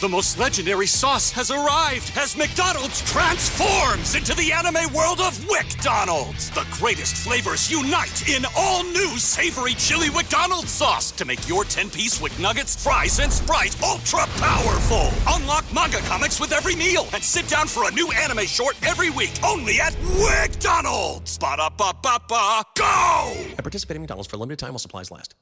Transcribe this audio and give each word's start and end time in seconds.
The 0.00 0.08
most 0.08 0.40
legendary 0.40 0.88
sauce 0.88 1.30
has 1.30 1.52
arrived 1.52 2.10
as 2.16 2.36
McDonald's 2.36 3.00
transforms 3.02 4.16
into 4.16 4.34
the 4.34 4.50
anime 4.50 4.92
world 4.92 5.20
of 5.20 5.38
WickDonald's. 5.46 6.50
The 6.50 6.66
greatest 6.72 7.14
flavors 7.16 7.70
unite 7.70 8.28
in 8.28 8.44
all 8.56 8.82
new 8.82 9.16
savory 9.18 9.74
chili 9.74 10.10
McDonald's 10.10 10.72
sauce 10.72 11.12
to 11.12 11.24
make 11.24 11.48
your 11.48 11.62
10-piece 11.62 12.20
Wick 12.20 12.36
Nuggets, 12.40 12.82
fries, 12.82 13.20
and 13.20 13.32
Sprite 13.32 13.80
ultra 13.84 14.26
powerful. 14.38 15.10
Unlock 15.28 15.64
manga 15.72 15.98
comics 15.98 16.40
with 16.40 16.50
every 16.52 16.74
meal 16.74 17.06
and 17.14 17.22
sit 17.22 17.46
down 17.46 17.68
for 17.68 17.88
a 17.88 17.92
new 17.92 18.10
anime 18.10 18.46
short 18.46 18.76
every 18.84 19.10
week 19.10 19.32
only 19.44 19.80
at 19.80 19.92
WickDonald's. 19.92 21.38
Ba-da-ba-ba-ba, 21.38 22.62
go! 22.76 23.32
At 23.56 23.58
participating 23.58 24.02
McDonald's 24.02 24.28
for 24.28 24.36
a 24.36 24.40
limited 24.40 24.58
time 24.58 24.70
while 24.70 24.80
supplies 24.80 25.12
last. 25.12 25.36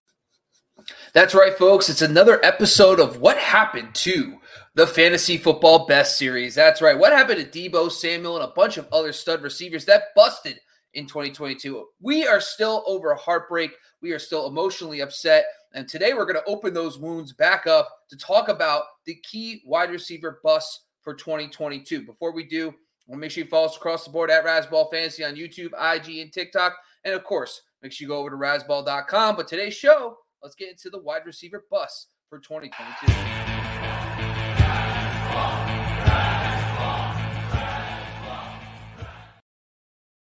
That's 1.13 1.35
right, 1.35 1.57
folks. 1.57 1.89
It's 1.89 2.03
another 2.03 2.45
episode 2.45 2.99
of 2.99 3.19
What 3.19 3.37
Happened 3.37 3.95
to 3.97 4.39
the 4.75 4.87
Fantasy 4.87 5.37
Football 5.37 5.87
Best 5.87 6.17
Series. 6.17 6.55
That's 6.55 6.81
right. 6.81 6.99
What 6.99 7.13
happened 7.13 7.53
to 7.53 7.71
Deebo 7.71 7.91
Samuel 7.91 8.37
and 8.37 8.45
a 8.45 8.55
bunch 8.55 8.79
of 8.79 8.89
other 8.91 9.13
stud 9.13 9.43
receivers 9.43 9.85
that 9.85 10.05
busted 10.17 10.59
in 10.95 11.07
2022? 11.07 11.87
We 12.01 12.27
are 12.27 12.41
still 12.41 12.83
over 12.87 13.15
heartbreak. 13.15 13.73
We 14.01 14.13
are 14.13 14.19
still 14.19 14.47
emotionally 14.47 15.01
upset. 15.01 15.45
And 15.75 15.87
today 15.87 16.15
we're 16.15 16.25
going 16.25 16.43
to 16.43 16.51
open 16.51 16.73
those 16.73 16.99
wounds 16.99 17.33
back 17.33 17.67
up 17.67 17.89
to 18.09 18.17
talk 18.17 18.49
about 18.49 18.85
the 19.05 19.17
key 19.23 19.63
wide 19.67 19.91
receiver 19.91 20.41
busts 20.43 20.87
for 21.03 21.15
2022. 21.15 22.07
Before 22.07 22.33
we 22.33 22.45
do, 22.45 22.75
make 23.09 23.31
sure 23.31 23.45
you 23.45 23.51
follow 23.51 23.67
us 23.67 23.77
across 23.77 24.05
the 24.05 24.11
board 24.11 24.31
at 24.31 24.45
Razzball 24.45 24.91
Fantasy 24.91 25.23
on 25.25 25.35
YouTube, 25.35 25.73
IG, 25.79 26.19
and 26.19 26.33
TikTok. 26.33 26.75
And 27.05 27.15
of 27.15 27.25
course, 27.25 27.61
make 27.83 27.93
sure 27.93 28.07
you 28.07 28.09
go 28.09 28.19
over 28.19 28.31
to 28.31 28.37
razzball.com. 28.37 29.37
But 29.37 29.49
today's 29.49 29.75
show, 29.75 30.17
let's 30.43 30.55
get 30.55 30.71
into 30.71 30.89
the 30.89 31.03
wide 31.03 31.27
receiver 31.27 31.65
bust 31.71 32.09
for 32.31 32.39
2022. 32.39 33.52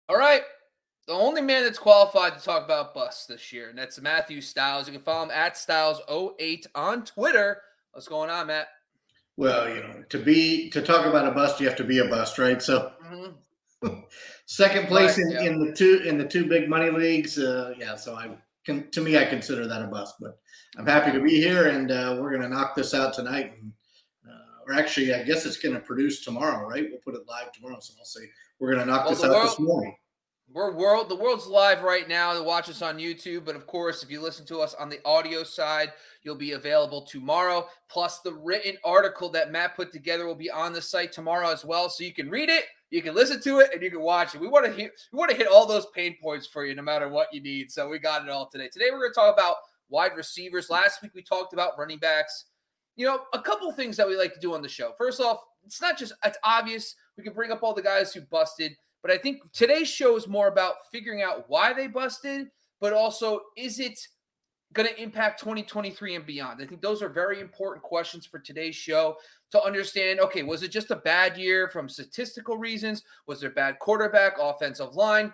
All 0.09 0.17
right. 0.17 0.43
The 1.07 1.13
only 1.13 1.41
man 1.41 1.65
that's 1.65 1.79
qualified 1.79 2.39
to 2.39 2.45
talk 2.45 2.65
about 2.65 2.95
busts 2.95 3.27
this 3.27 3.53
year, 3.53 3.71
and 3.71 3.79
that's 3.79 4.01
Matthew 4.01 4.41
Styles. 4.41 4.87
You 4.87 4.93
can 4.93 5.03
follow 5.03 5.25
him 5.25 5.31
at 5.31 5.55
Styles08 5.55 6.67
on 6.75 7.05
Twitter. 7.05 7.63
What's 7.93 8.09
going 8.09 8.29
on, 8.29 8.49
Matt? 8.49 8.69
Well, 9.37 9.69
you 9.69 9.81
know, 9.81 10.03
to 10.09 10.19
be 10.19 10.69
to 10.71 10.83
talk 10.83 11.07
about 11.07 11.27
a 11.27 11.31
bust, 11.31 11.61
you 11.61 11.67
have 11.67 11.77
to 11.77 11.85
be 11.85 12.01
a 12.01 12.05
bust, 12.07 12.39
right? 12.39 12.61
So, 12.61 12.93
mm-hmm. 13.07 14.01
second 14.47 14.89
place 14.89 15.17
right, 15.17 15.27
in, 15.27 15.31
yeah. 15.31 15.51
in 15.51 15.65
the 15.65 15.73
two 15.73 16.03
in 16.05 16.19
the 16.19 16.27
two 16.27 16.47
big 16.47 16.69
money 16.69 16.91
leagues. 16.91 17.39
Uh, 17.39 17.73
yeah, 17.79 17.95
so 17.95 18.15
I 18.15 18.31
can 18.67 18.91
to 18.91 19.01
me, 19.01 19.17
I 19.17 19.25
consider 19.25 19.67
that 19.67 19.83
a 19.83 19.87
bust. 19.87 20.17
But 20.21 20.39
I'm 20.77 20.87
happy 20.87 21.13
to 21.13 21.21
be 21.21 21.41
here, 21.41 21.69
and 21.69 21.91
uh, 21.91 22.19
we're 22.21 22.31
going 22.31 22.43
to 22.43 22.49
knock 22.49 22.75
this 22.75 22.93
out 22.93 23.15
tonight. 23.15 23.55
And, 23.61 23.73
uh, 24.29 24.65
or 24.67 24.75
actually, 24.75 25.15
I 25.15 25.23
guess 25.23 25.47
it's 25.47 25.59
going 25.59 25.75
to 25.75 25.81
produce 25.81 26.23
tomorrow, 26.23 26.69
right? 26.69 26.87
We'll 26.91 27.01
put 27.01 27.15
it 27.15 27.27
live 27.29 27.53
tomorrow. 27.53 27.79
So 27.81 27.95
I'll 27.99 28.05
say 28.05 28.29
we're 28.59 28.73
going 28.73 28.85
to 28.85 28.91
knock 28.91 29.05
well, 29.05 29.15
this 29.15 29.25
out 29.25 29.31
world, 29.31 29.47
this 29.49 29.59
morning. 29.59 29.97
We're 30.53 30.73
world. 30.73 31.09
The 31.09 31.17
world's 31.17 31.47
live 31.47 31.83
right 31.83 32.09
now 32.09 32.33
to 32.33 32.43
watch 32.43 32.69
us 32.71 32.81
on 32.81 32.99
YouTube, 32.99 33.45
but 33.45 33.55
of 33.55 33.67
course, 33.67 34.03
if 34.03 34.11
you 34.11 34.21
listen 34.21 34.47
to 34.47 34.61
us 34.61 34.75
on 34.75 34.89
the 34.89 34.99
audio 35.05 35.43
side, 35.43 35.93
you'll 36.23 36.37
be 36.37 36.53
available 36.53 37.03
tomorrow. 37.03 37.69
Plus, 37.89 38.21
the 38.21 38.33
written 38.33 38.77
article 38.83 39.29
that 39.31 39.53
Matt 39.53 39.77
put 39.77 39.93
together 39.93 40.27
will 40.27 40.35
be 40.35 40.51
on 40.51 40.73
the 40.73 40.81
site 40.81 41.13
tomorrow 41.13 41.53
as 41.53 41.65
well, 41.65 41.91
so 41.91 42.03
you 42.03 42.15
can 42.15 42.31
read 42.31 42.49
it, 42.49 42.65
you 42.91 43.03
can 43.03 43.15
listen 43.15 43.43
to 43.43 43.59
it, 43.59 43.71
and 43.75 43.83
you 43.83 43.91
can 43.91 44.01
watch 44.01 44.35
it. 44.35 44.41
We 44.41 44.49
want 44.49 44.65
to 44.65 44.73
hit. 44.73 44.93
We 45.13 45.19
want 45.19 45.31
to 45.31 45.37
hit 45.37 45.49
all 45.49 45.67
those 45.67 45.87
pain 45.95 46.17
points 46.23 46.47
for 46.47 46.65
you, 46.65 46.75
no 46.75 46.83
matter 46.83 47.09
what 47.09 47.29
you 47.33 47.43
need. 47.43 47.71
So 47.71 47.89
we 47.89 47.99
got 47.99 48.23
it 48.23 48.31
all 48.31 48.49
today. 48.49 48.71
Today 48.73 48.87
we're 48.91 49.01
going 49.01 49.13
to 49.13 49.15
talk 49.15 49.35
about 49.35 49.57
wide 49.91 50.17
receivers. 50.17 50.71
Last 50.71 51.03
week 51.03 51.13
we 51.15 51.23
talked 51.23 51.53
about 51.53 51.79
running 51.79 51.99
backs. 51.99 52.47
You 52.97 53.07
know, 53.07 53.21
a 53.35 53.41
couple 53.41 53.71
things 53.73 53.97
that 53.99 54.09
we 54.09 54.17
like 54.17 54.35
to 54.35 54.41
do 54.41 54.55
on 54.55 54.63
the 54.63 54.69
show. 54.69 54.93
First 54.97 55.21
off, 55.21 55.39
it's 55.69 55.81
not 55.81 55.97
just 55.97 56.13
it's 56.25 56.39
obvious. 56.43 56.95
We 57.17 57.23
can 57.23 57.33
bring 57.33 57.53
up 57.53 57.63
all 57.63 57.75
the 57.75 57.83
guys 57.83 58.13
who 58.13 58.23
busted 58.23 58.73
but 59.03 59.11
I 59.11 59.19
think 59.19 59.41
today's 59.53 59.89
show 59.89 60.17
is 60.17 60.27
more 60.27 60.49
about 60.49 60.75
figuring 60.91 61.23
out 61.23 61.45
why 61.49 61.73
they 61.73 61.87
busted, 61.87 62.49
but 62.81 62.93
also 62.93 63.41
is 63.57 63.79
it 63.79 63.99
going 64.73 64.89
to 64.89 65.03
impact 65.03 65.41
2023 65.41 66.17
and 66.17 66.27
beyond? 66.27 66.61
I 66.61 66.67
think 66.67 66.83
those 66.83 67.01
are 67.01 67.09
very 67.09 67.41
important 67.41 67.83
questions 67.83 68.27
for 68.27 68.39
today's 68.39 68.75
show 68.75 69.17
to 69.53 69.63
understand 69.63 70.21
okay, 70.21 70.43
was 70.43 70.63
it 70.63 70.71
just 70.71 70.91
a 70.91 70.97
bad 70.97 71.37
year 71.37 71.69
from 71.69 71.89
statistical 71.89 72.59
reasons? 72.59 73.03
Was 73.27 73.41
there 73.41 73.51
bad 73.51 73.79
quarterback, 73.79 74.35
offensive 74.41 74.95
line? 74.95 75.33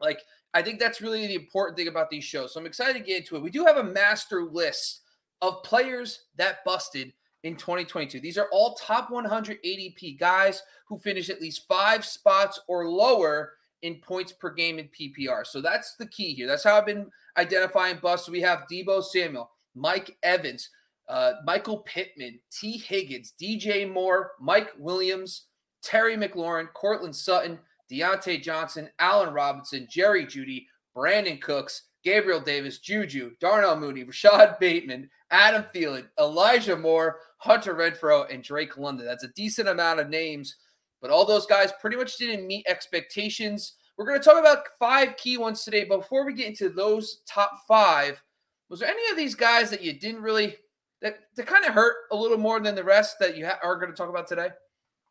Like, 0.00 0.20
I 0.52 0.62
think 0.62 0.80
that's 0.80 1.00
really 1.00 1.26
the 1.26 1.34
important 1.36 1.78
thing 1.78 1.88
about 1.88 2.10
these 2.10 2.24
shows. 2.24 2.52
So 2.52 2.60
I'm 2.60 2.66
excited 2.66 2.94
to 2.94 3.04
get 3.04 3.18
into 3.18 3.36
it. 3.36 3.42
We 3.42 3.50
do 3.50 3.64
have 3.64 3.76
a 3.76 3.84
master 3.84 4.42
list 4.42 5.02
of 5.42 5.62
players 5.62 6.26
that 6.36 6.64
busted 6.64 7.12
in 7.42 7.56
2022. 7.56 8.20
These 8.20 8.38
are 8.38 8.48
all 8.52 8.74
top 8.74 9.10
100 9.10 9.62
ADP 9.62 10.18
guys 10.18 10.62
who 10.86 10.98
finish 10.98 11.30
at 11.30 11.40
least 11.40 11.66
five 11.68 12.04
spots 12.04 12.60
or 12.68 12.88
lower 12.88 13.54
in 13.82 13.96
points 13.96 14.32
per 14.32 14.50
game 14.50 14.78
in 14.78 14.88
PPR. 14.88 15.46
So 15.46 15.60
that's 15.60 15.96
the 15.96 16.06
key 16.06 16.34
here. 16.34 16.46
That's 16.46 16.64
how 16.64 16.76
I've 16.76 16.86
been 16.86 17.10
identifying 17.36 17.98
busts. 18.02 18.28
We 18.28 18.40
have 18.42 18.66
Deebo 18.70 19.02
Samuel, 19.02 19.50
Mike 19.74 20.16
Evans, 20.22 20.68
uh, 21.08 21.32
Michael 21.44 21.78
Pittman, 21.78 22.38
Tee 22.50 22.78
Higgins, 22.78 23.32
DJ 23.40 23.90
Moore, 23.90 24.32
Mike 24.38 24.70
Williams, 24.78 25.46
Terry 25.82 26.16
McLaurin, 26.16 26.72
Courtland 26.74 27.16
Sutton, 27.16 27.58
Diontae 27.90 28.42
Johnson, 28.42 28.88
Allen 28.98 29.32
Robinson, 29.32 29.88
Jerry 29.90 30.26
Jeudy, 30.26 30.66
Brandin 30.94 31.40
Cooks, 31.40 31.84
Gabriel 32.04 32.40
Davis, 32.40 32.78
Juju, 32.78 33.32
Darnell 33.40 33.76
Mooney, 33.76 34.04
Rashod 34.04 34.56
Bateman, 34.60 35.10
Adam 35.30 35.64
Thielen, 35.74 36.06
Elijah 36.18 36.76
Moore, 36.76 37.18
Hunter 37.40 37.74
Renfrow, 37.74 38.32
and 38.32 38.42
Drake 38.42 38.76
London. 38.76 39.06
That's 39.06 39.24
a 39.24 39.28
decent 39.28 39.68
amount 39.68 39.98
of 39.98 40.10
names, 40.10 40.56
but 41.00 41.10
all 41.10 41.24
those 41.24 41.46
guys 41.46 41.72
pretty 41.80 41.96
much 41.96 42.18
didn't 42.18 42.46
meet 42.46 42.66
expectations. 42.68 43.76
We're 43.96 44.06
going 44.06 44.18
to 44.18 44.24
talk 44.24 44.38
about 44.38 44.64
five 44.78 45.16
key 45.16 45.38
ones 45.38 45.64
today. 45.64 45.84
Before 45.84 46.26
we 46.26 46.34
get 46.34 46.48
into 46.48 46.68
those 46.68 47.22
top 47.26 47.50
five, 47.66 48.22
was 48.68 48.80
there 48.80 48.90
any 48.90 49.10
of 49.10 49.16
these 49.16 49.34
guys 49.34 49.70
that 49.70 49.82
you 49.82 49.98
didn't 49.98 50.22
really 50.22 50.56
that, 51.00 51.20
that 51.36 51.46
kind 51.46 51.64
of 51.64 51.72
hurt 51.72 51.96
a 52.12 52.16
little 52.16 52.36
more 52.36 52.60
than 52.60 52.74
the 52.74 52.84
rest 52.84 53.16
that 53.20 53.36
you 53.36 53.46
ha- 53.46 53.58
are 53.62 53.76
going 53.76 53.90
to 53.90 53.96
talk 53.96 54.10
about 54.10 54.28
today, 54.28 54.48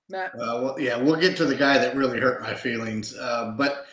Matt? 0.08 0.36
Uh, 0.36 0.62
well, 0.62 0.80
yeah, 0.80 0.98
we'll 0.98 1.20
get 1.20 1.36
to 1.38 1.46
the 1.46 1.56
guy 1.56 1.80
that 1.80 1.96
really 1.96 2.20
hurt 2.20 2.44
my 2.44 2.54
feelings. 2.54 3.18
Uh, 3.18 3.56
but 3.58 3.88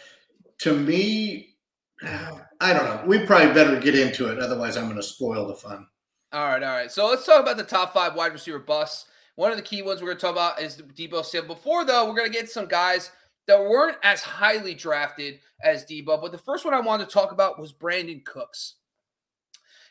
to 0.58 0.76
me, 0.76 1.56
I 2.02 2.72
don't 2.74 2.84
know. 2.84 3.02
We 3.06 3.24
probably 3.24 3.54
better 3.54 3.80
get 3.80 3.98
into 3.98 4.30
it. 4.30 4.38
Otherwise, 4.38 4.76
I'm 4.76 4.84
going 4.84 4.96
to 4.96 5.02
spoil 5.02 5.46
the 5.46 5.54
fun. 5.54 5.86
All 6.32 6.46
right, 6.46 6.62
all 6.62 6.72
right. 6.74 6.90
So 6.90 7.06
let's 7.06 7.24
talk 7.24 7.40
about 7.40 7.56
the 7.56 7.64
top 7.64 7.94
five 7.94 8.14
wide 8.14 8.32
receiver 8.32 8.58
busts. 8.58 9.06
One 9.36 9.50
of 9.50 9.56
the 9.56 9.62
key 9.62 9.82
ones 9.82 10.00
we're 10.00 10.08
going 10.08 10.18
to 10.18 10.22
talk 10.22 10.32
about 10.32 10.60
is 10.60 10.76
Deebo 10.76 11.24
Samuel. 11.24 11.54
Before 11.54 11.84
though, 11.84 12.06
we're 12.08 12.16
going 12.16 12.32
to 12.32 12.38
get 12.38 12.50
some 12.50 12.66
guys 12.66 13.10
that 13.46 13.60
weren't 13.60 13.98
as 14.02 14.22
highly 14.22 14.74
drafted 14.74 15.38
as 15.62 15.84
Deebo. 15.84 16.20
But 16.20 16.32
the 16.32 16.38
first 16.38 16.64
one 16.64 16.74
I 16.74 16.80
wanted 16.80 17.08
to 17.08 17.12
talk 17.12 17.32
about 17.32 17.60
was 17.60 17.72
Brandin 17.72 18.24
Cooks. 18.24 18.76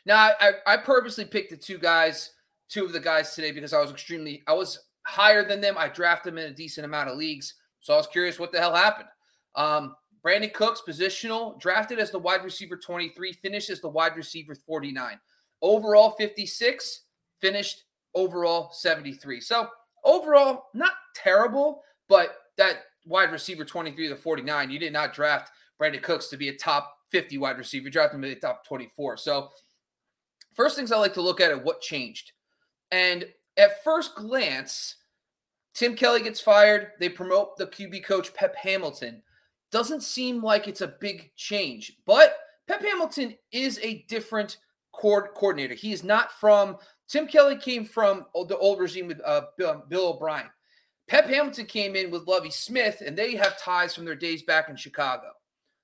Now, 0.04 0.32
I, 0.40 0.52
I 0.66 0.76
purposely 0.76 1.24
picked 1.24 1.50
the 1.50 1.56
two 1.56 1.78
guys, 1.78 2.32
two 2.68 2.84
of 2.84 2.92
the 2.92 3.00
guys 3.00 3.34
today 3.34 3.50
because 3.50 3.72
I 3.72 3.80
was 3.80 3.90
extremely, 3.90 4.42
I 4.46 4.52
was 4.52 4.78
higher 5.06 5.46
than 5.46 5.60
them. 5.60 5.76
I 5.78 5.88
drafted 5.88 6.32
them 6.32 6.38
in 6.38 6.52
a 6.52 6.54
decent 6.54 6.84
amount 6.84 7.08
of 7.08 7.16
leagues, 7.16 7.54
so 7.80 7.94
I 7.94 7.96
was 7.96 8.06
curious 8.06 8.38
what 8.38 8.52
the 8.52 8.60
hell 8.60 8.74
happened. 8.74 9.08
Um, 9.54 9.96
Brandin 10.24 10.52
Cooks, 10.52 10.82
positional, 10.86 11.58
drafted 11.60 11.98
as 11.98 12.10
the 12.10 12.18
wide 12.18 12.44
receiver 12.44 12.76
23, 12.76 13.32
finished 13.32 13.70
as 13.70 13.80
the 13.80 13.88
wide 13.88 14.16
receiver 14.16 14.54
49. 14.54 15.18
Overall 15.62 16.10
56, 16.10 17.02
finished 17.40 17.84
overall 18.14 18.70
73. 18.72 19.40
So 19.40 19.68
overall, 20.04 20.64
not 20.74 20.92
terrible, 21.14 21.82
but 22.08 22.36
that 22.56 22.84
wide 23.04 23.32
receiver 23.32 23.64
23 23.64 24.08
to 24.08 24.16
49, 24.16 24.70
you 24.70 24.78
did 24.78 24.92
not 24.92 25.14
draft 25.14 25.52
Brandin 25.80 26.02
Cooks 26.02 26.28
to 26.28 26.36
be 26.36 26.48
a 26.48 26.56
top 26.56 26.92
50 27.10 27.38
wide 27.38 27.58
receiver. 27.58 27.84
You 27.84 27.90
drafted 27.90 28.16
him 28.16 28.22
to 28.22 28.28
be 28.28 28.32
a 28.32 28.40
top 28.40 28.66
24. 28.66 29.16
So 29.18 29.50
first 30.54 30.76
things 30.76 30.92
I 30.92 30.98
like 30.98 31.14
to 31.14 31.22
look 31.22 31.40
at 31.40 31.50
are 31.50 31.58
what 31.58 31.80
changed. 31.80 32.32
And 32.90 33.26
at 33.56 33.82
first 33.84 34.14
glance, 34.14 34.96
Tim 35.74 35.94
Kelly 35.94 36.22
gets 36.22 36.40
fired. 36.40 36.92
They 36.98 37.08
promote 37.08 37.56
the 37.56 37.66
QB 37.66 38.04
coach 38.04 38.32
Pep 38.34 38.56
Hamilton. 38.56 39.22
Doesn't 39.70 40.02
seem 40.02 40.42
like 40.42 40.68
it's 40.68 40.80
a 40.80 40.94
big 41.00 41.30
change, 41.36 41.92
but 42.06 42.36
Pep 42.66 42.82
Hamilton 42.82 43.34
is 43.52 43.78
a 43.82 44.04
different 44.08 44.58
coordinator. 45.00 45.74
He 45.74 45.92
is 45.92 46.04
not 46.04 46.32
from 46.32 46.78
Tim 47.08 47.26
Kelly 47.26 47.56
came 47.56 47.84
from 47.84 48.26
the 48.48 48.58
old 48.58 48.80
regime 48.80 49.06
with 49.06 49.20
uh, 49.24 49.42
Bill, 49.56 49.84
Bill 49.88 50.08
O'Brien. 50.08 50.50
Pep 51.08 51.28
Hamilton 51.28 51.66
came 51.66 51.94
in 51.94 52.10
with 52.10 52.26
Lovie 52.26 52.50
Smith, 52.50 53.02
and 53.04 53.16
they 53.16 53.36
have 53.36 53.58
ties 53.58 53.94
from 53.94 54.04
their 54.04 54.16
days 54.16 54.42
back 54.42 54.68
in 54.68 54.76
Chicago. 54.76 55.28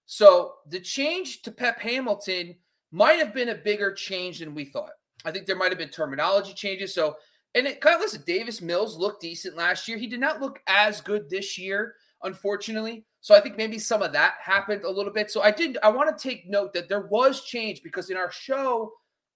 So 0.06 0.54
the 0.68 0.80
change 0.80 1.42
to 1.42 1.52
Pep 1.52 1.78
Hamilton 1.78 2.56
might 2.90 3.18
have 3.20 3.32
been 3.32 3.50
a 3.50 3.54
bigger 3.54 3.92
change 3.94 4.40
than 4.40 4.54
we 4.54 4.64
thought. 4.64 4.90
I 5.24 5.30
think 5.30 5.46
there 5.46 5.56
might 5.56 5.70
have 5.70 5.78
been 5.78 5.90
terminology 5.90 6.52
changes. 6.52 6.92
So, 6.92 7.16
and 7.54 7.66
it 7.66 7.80
kind 7.80 7.94
of 7.94 8.00
listen, 8.00 8.24
Davis 8.26 8.60
Mills 8.60 8.96
looked 8.96 9.22
decent 9.22 9.56
last 9.56 9.86
year. 9.86 9.96
He 9.96 10.08
did 10.08 10.20
not 10.20 10.40
look 10.40 10.60
as 10.66 11.00
good 11.00 11.30
this 11.30 11.56
year, 11.56 11.94
unfortunately. 12.24 13.04
So 13.20 13.36
I 13.36 13.40
think 13.40 13.56
maybe 13.56 13.78
some 13.78 14.02
of 14.02 14.12
that 14.14 14.34
happened 14.42 14.82
a 14.82 14.90
little 14.90 15.12
bit. 15.12 15.30
So 15.30 15.42
I 15.42 15.52
did 15.52 15.78
I 15.84 15.88
want 15.90 16.16
to 16.16 16.20
take 16.28 16.50
note 16.50 16.72
that 16.72 16.88
there 16.88 17.06
was 17.06 17.44
change 17.44 17.82
because 17.84 18.10
in 18.10 18.16
our 18.16 18.32
show 18.32 18.92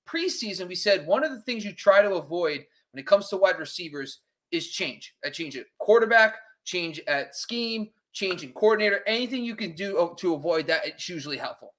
preseason 0.06 0.68
we 0.68 0.74
said 0.74 1.06
one 1.06 1.24
of 1.24 1.30
the 1.30 1.40
things 1.40 1.64
you 1.64 1.72
try 1.72 2.02
to 2.02 2.14
avoid 2.14 2.64
when 2.92 3.00
it 3.00 3.06
comes 3.06 3.28
to 3.28 3.36
wide 3.36 3.58
receivers 3.58 4.20
is 4.50 4.68
change. 4.68 5.14
A 5.24 5.30
change 5.30 5.56
at 5.56 5.66
quarterback, 5.78 6.36
change 6.64 7.00
at 7.06 7.34
scheme, 7.34 7.90
change 8.12 8.42
in 8.42 8.52
coordinator, 8.52 9.02
anything 9.06 9.44
you 9.44 9.56
can 9.56 9.72
do 9.72 10.14
to 10.18 10.34
avoid 10.34 10.66
that 10.66 10.86
it's 10.86 11.08
usually 11.08 11.36
helpful. 11.36 11.74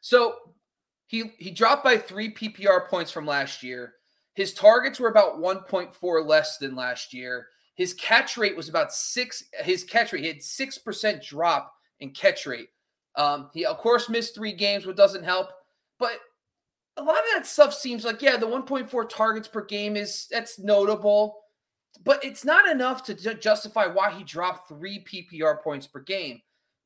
So 0.00 0.34
he 1.06 1.32
he 1.38 1.50
dropped 1.50 1.84
by 1.84 1.96
3 1.96 2.32
PPR 2.34 2.88
points 2.88 3.10
from 3.10 3.26
last 3.26 3.62
year. 3.62 3.94
His 4.34 4.52
targets 4.52 4.98
were 4.98 5.08
about 5.08 5.38
1.4 5.38 6.26
less 6.26 6.58
than 6.58 6.74
last 6.74 7.14
year. 7.14 7.48
His 7.74 7.94
catch 7.94 8.36
rate 8.36 8.56
was 8.56 8.68
about 8.68 8.92
six. 8.92 9.44
His 9.60 9.84
catch 9.84 10.12
rate, 10.12 10.22
he 10.22 10.28
had 10.28 10.42
six 10.42 10.78
percent 10.78 11.22
drop 11.22 11.72
in 12.00 12.10
catch 12.10 12.46
rate. 12.46 12.68
Um, 13.16 13.50
he 13.52 13.64
of 13.64 13.78
course 13.78 14.08
missed 14.08 14.34
three 14.34 14.52
games, 14.52 14.86
which 14.86 14.96
doesn't 14.96 15.24
help. 15.24 15.48
But 15.98 16.18
a 16.96 17.02
lot 17.02 17.18
of 17.18 17.24
that 17.34 17.46
stuff 17.46 17.74
seems 17.74 18.04
like 18.04 18.22
yeah, 18.22 18.36
the 18.36 18.46
1.4 18.46 19.08
targets 19.08 19.48
per 19.48 19.64
game 19.64 19.96
is 19.96 20.26
that's 20.30 20.58
notable, 20.58 21.40
but 22.04 22.24
it's 22.24 22.44
not 22.44 22.68
enough 22.68 23.02
to 23.04 23.34
justify 23.34 23.86
why 23.86 24.10
he 24.10 24.24
dropped 24.24 24.68
three 24.68 25.04
PPR 25.04 25.62
points 25.62 25.86
per 25.86 26.00
game. 26.00 26.40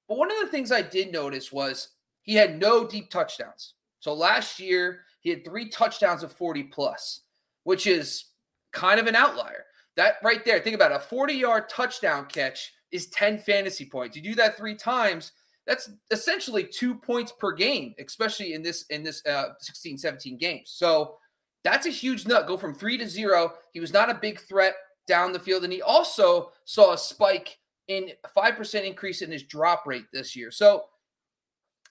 But 0.08 0.18
one 0.18 0.30
of 0.30 0.38
the 0.40 0.46
things 0.46 0.72
I 0.72 0.82
did 0.82 1.12
notice 1.12 1.52
was 1.52 1.88
he 2.22 2.34
had 2.34 2.58
no 2.58 2.86
deep 2.86 3.10
touchdowns. 3.10 3.74
So 4.00 4.14
last 4.14 4.58
year 4.58 5.00
he 5.20 5.30
had 5.30 5.44
three 5.44 5.68
touchdowns 5.68 6.22
of 6.22 6.32
40 6.32 6.64
plus, 6.64 7.22
which 7.64 7.86
is 7.86 8.24
kind 8.72 8.98
of 9.00 9.06
an 9.06 9.16
outlier. 9.16 9.64
That 9.96 10.16
right 10.22 10.44
there, 10.44 10.60
think 10.60 10.76
about 10.76 10.92
it, 10.92 10.96
a 10.96 11.00
40 11.00 11.34
yard 11.34 11.68
touchdown 11.68 12.26
catch 12.26 12.72
is 12.92 13.08
10 13.08 13.38
fantasy 13.38 13.84
points. 13.84 14.16
You 14.16 14.22
do 14.22 14.34
that 14.36 14.56
three 14.56 14.74
times, 14.74 15.32
that's 15.68 15.90
essentially 16.10 16.64
two 16.64 16.94
points 16.94 17.30
per 17.30 17.52
game, 17.52 17.94
especially 18.00 18.54
in 18.54 18.62
this 18.62 18.86
in 18.88 19.02
this 19.04 19.24
uh, 19.26 19.50
16, 19.60 19.98
17 19.98 20.38
games. 20.38 20.70
So 20.74 21.18
that's 21.62 21.86
a 21.86 21.90
huge 21.90 22.26
nut. 22.26 22.46
Go 22.46 22.56
from 22.56 22.74
three 22.74 22.96
to 22.96 23.06
zero. 23.06 23.52
He 23.74 23.78
was 23.78 23.92
not 23.92 24.08
a 24.08 24.14
big 24.14 24.40
threat 24.40 24.74
down 25.06 25.32
the 25.32 25.38
field, 25.38 25.64
and 25.64 25.72
he 25.72 25.82
also 25.82 26.52
saw 26.64 26.94
a 26.94 26.98
spike 26.98 27.58
in 27.88 28.10
five 28.34 28.56
percent 28.56 28.86
increase 28.86 29.20
in 29.20 29.30
his 29.30 29.42
drop 29.42 29.86
rate 29.86 30.06
this 30.10 30.34
year. 30.34 30.50
So 30.50 30.84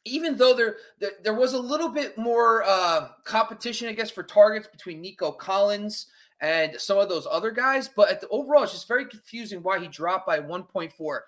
even 0.06 0.38
though 0.38 0.56
there 0.56 0.78
there, 1.22 1.36
was 1.36 1.54
a 1.54 1.60
little 1.60 1.90
bit 1.90 2.18
more 2.18 2.64
uh, 2.66 3.10
competition, 3.26 3.88
I 3.88 3.94
guess, 3.94 4.10
for 4.10 4.24
targets 4.24 4.68
between 4.68 5.02
Nico 5.02 5.32
Collins 5.32 6.08
and 6.42 6.80
some 6.80 6.98
of 6.98 7.10
those 7.10 7.28
other 7.30 7.52
guys. 7.52 7.88
But 7.88 8.10
at 8.10 8.22
the 8.22 8.30
overall, 8.30 8.64
it's 8.64 8.72
just 8.72 8.88
very 8.88 9.06
confusing 9.06 9.62
why 9.62 9.80
he 9.80 9.88
dropped 9.88 10.26
by 10.26 10.40
1.4. 10.40 11.20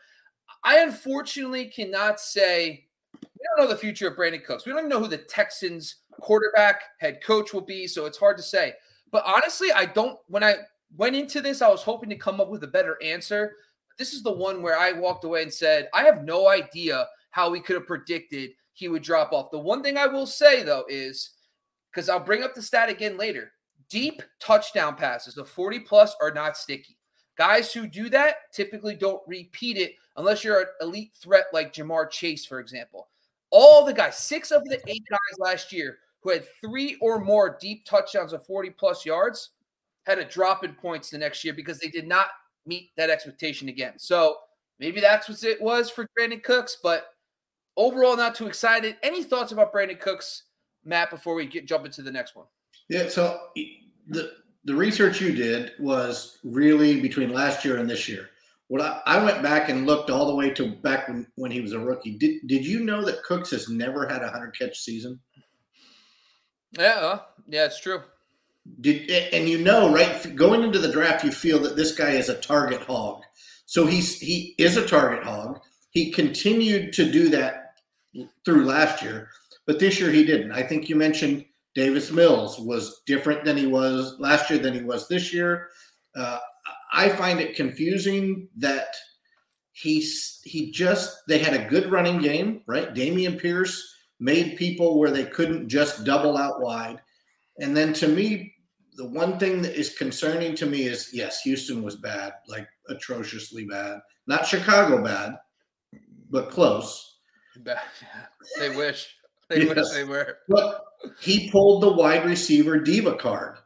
I 0.64 0.80
unfortunately 0.80 1.66
cannot 1.66 2.20
say 2.20 2.86
we 3.22 3.46
don't 3.46 3.66
know 3.66 3.74
the 3.74 3.80
future 3.80 4.08
of 4.08 4.18
Brandin 4.18 4.44
Cooks. 4.44 4.66
We 4.66 4.72
don't 4.72 4.80
even 4.80 4.90
know 4.90 5.00
who 5.00 5.08
the 5.08 5.18
Texans 5.18 5.98
quarterback 6.20 6.82
head 7.00 7.24
coach 7.24 7.54
will 7.54 7.62
be, 7.62 7.88
so 7.88 8.06
it's 8.06 8.18
hard 8.18 8.38
to 8.38 8.44
say. 8.44 8.74
But 9.12 9.24
honestly, 9.26 9.72
I 9.72 9.86
don't. 9.86 10.18
When 10.28 10.44
I 10.44 10.56
went 10.96 11.16
into 11.16 11.42
this, 11.42 11.62
I 11.62 11.70
was 11.70 11.82
hoping 11.82 12.10
to 12.10 12.16
come 12.16 12.42
up 12.42 12.50
with 12.50 12.64
a 12.64 12.68
better 12.68 12.98
answer. 13.02 13.54
This 13.98 14.14
is 14.14 14.24
the 14.24 14.32
one 14.32 14.62
where 14.62 14.78
I 14.78 14.92
walked 14.92 15.24
away 15.24 15.44
and 15.44 15.54
said, 15.54 15.90
I 15.94 16.04
have 16.04 16.24
no 16.24 16.50
idea 16.50 17.08
how 17.32 17.50
we 17.50 17.60
could 17.60 17.76
have 17.76 17.88
predicted 17.88 18.52
he 18.74 18.88
would 18.88 19.04
drop 19.04 19.34
off. 19.34 19.52
The 19.52 19.60
one 19.60 19.84
thing 19.84 19.98
I 19.98 20.08
will 20.08 20.26
say 20.26 20.64
though 20.64 20.86
is 20.88 21.32
because 21.92 22.10
I'll 22.10 22.20
bring 22.20 22.44
up 22.44 22.56
the 22.56 22.62
stat 22.62 22.90
again 22.90 23.18
later 23.18 23.52
deep 23.90 24.22
touchdown 24.40 24.96
passes 24.96 25.38
of 25.38 25.50
40 25.50 25.80
plus 25.82 26.16
are 26.22 26.32
not 26.32 26.56
sticky. 26.56 26.98
Guys 27.38 27.74
who 27.74 27.88
do 27.88 28.10
that 28.10 28.36
typically 28.54 28.96
don't 28.96 29.22
repeat 29.28 29.78
it 29.78 29.94
unless 30.20 30.44
you're 30.44 30.60
an 30.60 30.68
elite 30.82 31.14
threat 31.20 31.46
like 31.54 31.74
Ja'Marr 31.74 32.12
Chase, 32.12 32.46
for 32.46 32.60
example. 32.60 33.08
All 33.50 33.84
the 33.84 33.94
guys, 33.94 34.18
six 34.18 34.52
of 34.52 34.64
the 34.66 34.80
eight 34.86 35.04
guys 35.10 35.40
last 35.40 35.72
year 35.74 35.98
who 36.22 36.30
had 36.30 36.46
three 36.62 36.98
or 37.02 37.20
more 37.20 37.58
deep 37.60 37.86
touchdowns 37.86 38.34
of 38.34 38.46
40 38.46 38.72
plus 38.72 39.06
yards 39.06 39.52
had 40.06 40.20
a 40.20 40.26
drop 40.26 40.64
in 40.64 40.74
points 40.74 41.10
the 41.10 41.18
next 41.18 41.44
year 41.44 41.54
because 41.54 41.80
they 41.80 41.88
did 41.88 42.08
not 42.08 42.28
meet 42.66 42.92
that 42.98 43.10
expectation 43.10 43.70
again. 43.70 43.94
So 43.98 44.36
maybe 44.78 45.00
that's 45.00 45.30
what 45.30 45.42
it 45.44 45.62
was 45.62 45.90
for 45.90 46.08
Brandin 46.20 46.44
Cooks, 46.44 46.78
but 46.84 47.06
overall, 47.78 48.18
not 48.18 48.36
too 48.36 48.46
excited. 48.46 48.98
Any 49.02 49.24
thoughts 49.24 49.54
about 49.54 49.74
Brandin 49.74 50.00
Cooks, 50.00 50.44
Matt, 50.84 51.10
before 51.10 51.34
we 51.34 51.46
get 51.46 51.66
jump 51.66 51.86
into 51.86 52.02
the 52.02 52.12
next 52.12 52.36
one? 52.36 52.46
Yeah, 52.90 53.08
so 53.08 53.40
the 54.08 54.34
the 54.66 54.76
research 54.76 55.22
you 55.22 55.32
did 55.32 55.72
was 55.80 56.40
really 56.44 57.00
between 57.00 57.32
last 57.32 57.64
year 57.64 57.78
and 57.78 57.90
this 57.90 58.10
year. 58.10 58.30
What 58.70 58.82
I, 58.82 59.02
I 59.06 59.24
went 59.24 59.42
back 59.42 59.70
and 59.70 59.88
looked 59.88 60.12
all 60.12 60.28
the 60.28 60.36
way 60.36 60.52
to 60.52 60.68
back 60.68 61.08
when, 61.08 61.26
when 61.36 61.52
he 61.52 61.60
was 61.60 61.74
a 61.74 61.80
rookie. 61.80 62.18
Did 62.18 62.48
did 62.48 62.66
you 62.66 62.82
know 62.82 63.04
that 63.04 63.24
Cooks 63.24 63.50
has 63.50 63.68
never 63.68 64.08
had 64.08 64.22
a 64.22 64.30
hundred 64.30 64.58
catch 64.58 64.80
season? 64.80 65.20
Yeah, 66.78 67.20
yeah, 67.48 67.66
it's 67.66 67.82
true. 67.82 68.04
Did 68.80 69.10
and 69.34 69.50
you 69.50 69.58
know, 69.58 69.92
right? 69.92 70.36
Going 70.36 70.64
into 70.64 70.78
the 70.78 70.92
draft, 70.92 71.24
you 71.24 71.32
feel 71.32 71.58
that 71.60 71.76
this 71.76 71.94
guy 71.94 72.12
is 72.12 72.30
a 72.30 72.40
target 72.40 72.82
hog. 72.82 73.24
So 73.66 73.88
he's 73.88 74.20
he 74.20 74.54
is 74.60 74.78
a 74.78 74.88
target 74.88 75.24
hog. 75.24 75.60
He 75.90 76.12
continued 76.12 76.94
to 76.94 77.12
do 77.12 77.30
that 77.30 77.74
through 78.46 78.66
last 78.66 79.02
year, 79.02 79.30
but 79.66 79.80
this 79.80 80.00
year 80.00 80.12
he 80.12 80.24
didn't. 80.24 80.52
I 80.52 80.62
think 80.62 80.90
you 80.90 80.96
mentioned 80.96 81.46
Davis 81.74 82.12
Mills 82.12 82.60
was 82.60 83.02
different 83.08 83.46
than 83.46 83.58
he 83.58 83.66
was 83.66 84.16
last 84.20 84.52
year 84.52 84.60
than 84.60 84.76
he 84.76 84.82
was 84.82 85.08
this 85.08 85.34
year. 85.34 85.70
Uh, 86.16 86.38
I 86.92 87.10
find 87.10 87.40
it 87.40 87.56
confusing 87.56 88.48
that 88.58 88.96
he's 89.74 90.42
he 90.44 90.72
just 90.72 91.16
they 91.28 91.40
had 91.40 91.54
a 91.54 91.70
good 91.70 91.92
running 91.92 92.20
game, 92.20 92.62
right? 92.68 92.94
Dameon 92.94 93.40
Pierce 93.40 93.82
made 94.20 94.58
people 94.58 95.00
where 95.00 95.12
they 95.12 95.26
couldn't 95.26 95.70
just 95.70 96.04
double 96.04 96.38
out 96.38 96.62
wide. 96.62 97.00
And 97.60 97.76
then 97.76 97.94
to 97.94 98.08
me, 98.08 98.54
the 98.96 99.08
one 99.08 99.40
thing 99.40 99.62
that 99.62 99.78
is 99.80 99.98
concerning 99.98 100.56
to 100.56 100.66
me 100.66 100.84
is 100.84 101.12
yes, 101.14 101.42
Houston 101.42 101.84
was 101.84 101.96
bad, 101.96 102.34
like 102.48 102.68
atrociously 102.90 103.66
bad. 103.66 104.00
Not 104.28 104.46
Chicago 104.46 105.04
bad, 105.04 105.36
but 106.30 106.50
close. 106.50 107.06
They 108.58 108.70
wish. 108.70 109.16
They 109.50 109.66
yes. 109.66 109.76
wish 109.76 109.90
they 109.90 110.04
were. 110.06 110.38
But 110.48 110.82
he 111.20 111.52
pulled 111.52 111.84
the 111.84 111.92
wide 111.92 112.26
receiver 112.26 112.80
diva 112.80 113.16
card, 113.16 113.58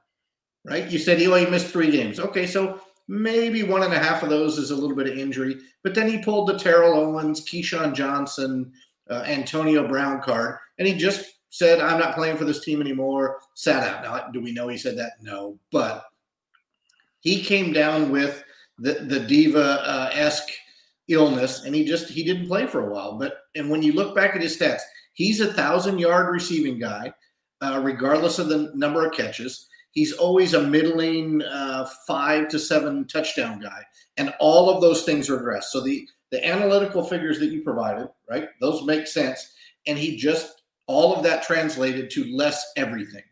right? 0.66 0.90
You 0.90 0.98
said 0.98 1.19
he 1.19 1.28
only 1.28 1.46
missed 1.46 1.68
three 1.68 1.92
games. 1.92 2.19
Okay, 2.19 2.48
so 2.48 2.81
maybe 3.08 3.64
one 3.64 3.84
and 3.84 3.94
a 3.94 4.00
half 4.00 4.24
of 4.24 4.30
those 4.30 4.58
is 4.58 4.72
a 4.72 4.76
little 4.76 4.96
bit 4.96 5.08
of 5.08 5.18
injury. 5.18 5.58
But 5.84 5.96
then 5.96 6.08
he 6.08 6.24
pulled 6.24 6.48
the 6.48 6.58
Terrell 6.58 6.94
Owens, 6.94 7.46
Keyshawn 7.46 7.94
Johnson, 7.94 8.72
uh, 9.10 9.24
Antonio 9.26 9.88
Brown 9.88 10.22
card, 10.22 10.58
and 10.80 10.88
he 10.88 10.94
just 10.94 11.26
said, 11.50 11.80
I'm 11.80 12.00
not 12.00 12.16
playing 12.16 12.38
for 12.38 12.46
this 12.46 12.64
team 12.64 12.82
anymore, 12.82 13.40
sat 13.54 13.84
out. 13.84 14.04
Now, 14.04 14.32
do 14.32 14.42
we 14.42 14.54
know 14.54 14.68
he 14.68 14.78
said 14.78 14.98
that? 14.98 15.14
No. 15.22 15.60
But 15.72 16.06
he 17.19 17.44
came 17.44 17.74
down 17.74 18.12
with 18.12 18.44
the, 18.80 18.94
the 18.94 19.19
diva 19.19 20.10
esque 20.14 20.50
illness 21.10 21.64
and 21.66 21.76
he 21.76 21.83
just 21.83 22.10
he 22.10 22.24
didn't 22.24 22.48
play 22.48 22.66
for 22.66 22.88
a 22.88 22.92
while 22.92 23.18
but 23.19 23.40
and 23.56 23.69
when 23.69 23.83
you 23.83 23.92
look 23.92 24.16
back 24.16 24.36
at 24.36 24.42
his 24.42 24.57
stats 24.57 24.80
He's 25.14 25.40
a 25.40 25.54
thousand 25.54 26.00
yard 26.00 26.33
receiving 26.33 26.80
guy, 26.80 27.14
uh, 27.62 27.80
regardless 27.83 28.40
of 28.40 28.50
the 28.50 28.72
number 28.76 29.06
of 29.06 29.14
catches. 29.14 29.68
He's 29.94 30.14
always 30.14 30.54
a 30.54 30.62
middling 30.62 31.42
uh, 31.44 31.88
five 32.07 32.50
to 32.50 32.59
seven 32.59 33.07
touchdown 33.07 33.59
guy, 33.59 33.83
and 34.18 34.33
all 34.40 34.69
of 34.69 34.81
those 34.81 35.04
things 35.04 35.30
are 35.30 35.40
addressed. 35.40 35.71
So 35.71 35.81
the 35.81 36.07
the 36.31 36.45
analytical 36.45 37.04
figures 37.04 37.40
that 37.40 37.52
you 37.52 37.62
provided, 37.62 38.09
right? 38.28 38.50
Those 38.59 38.83
make 38.83 39.07
sense, 39.07 39.54
and 39.85 39.97
he 39.97 40.18
just 40.18 40.64
all 40.88 41.16
of 41.16 41.23
that 41.23 41.44
translated 41.44 42.09
to 42.12 42.35
less 42.35 42.73
everything, 42.76 43.23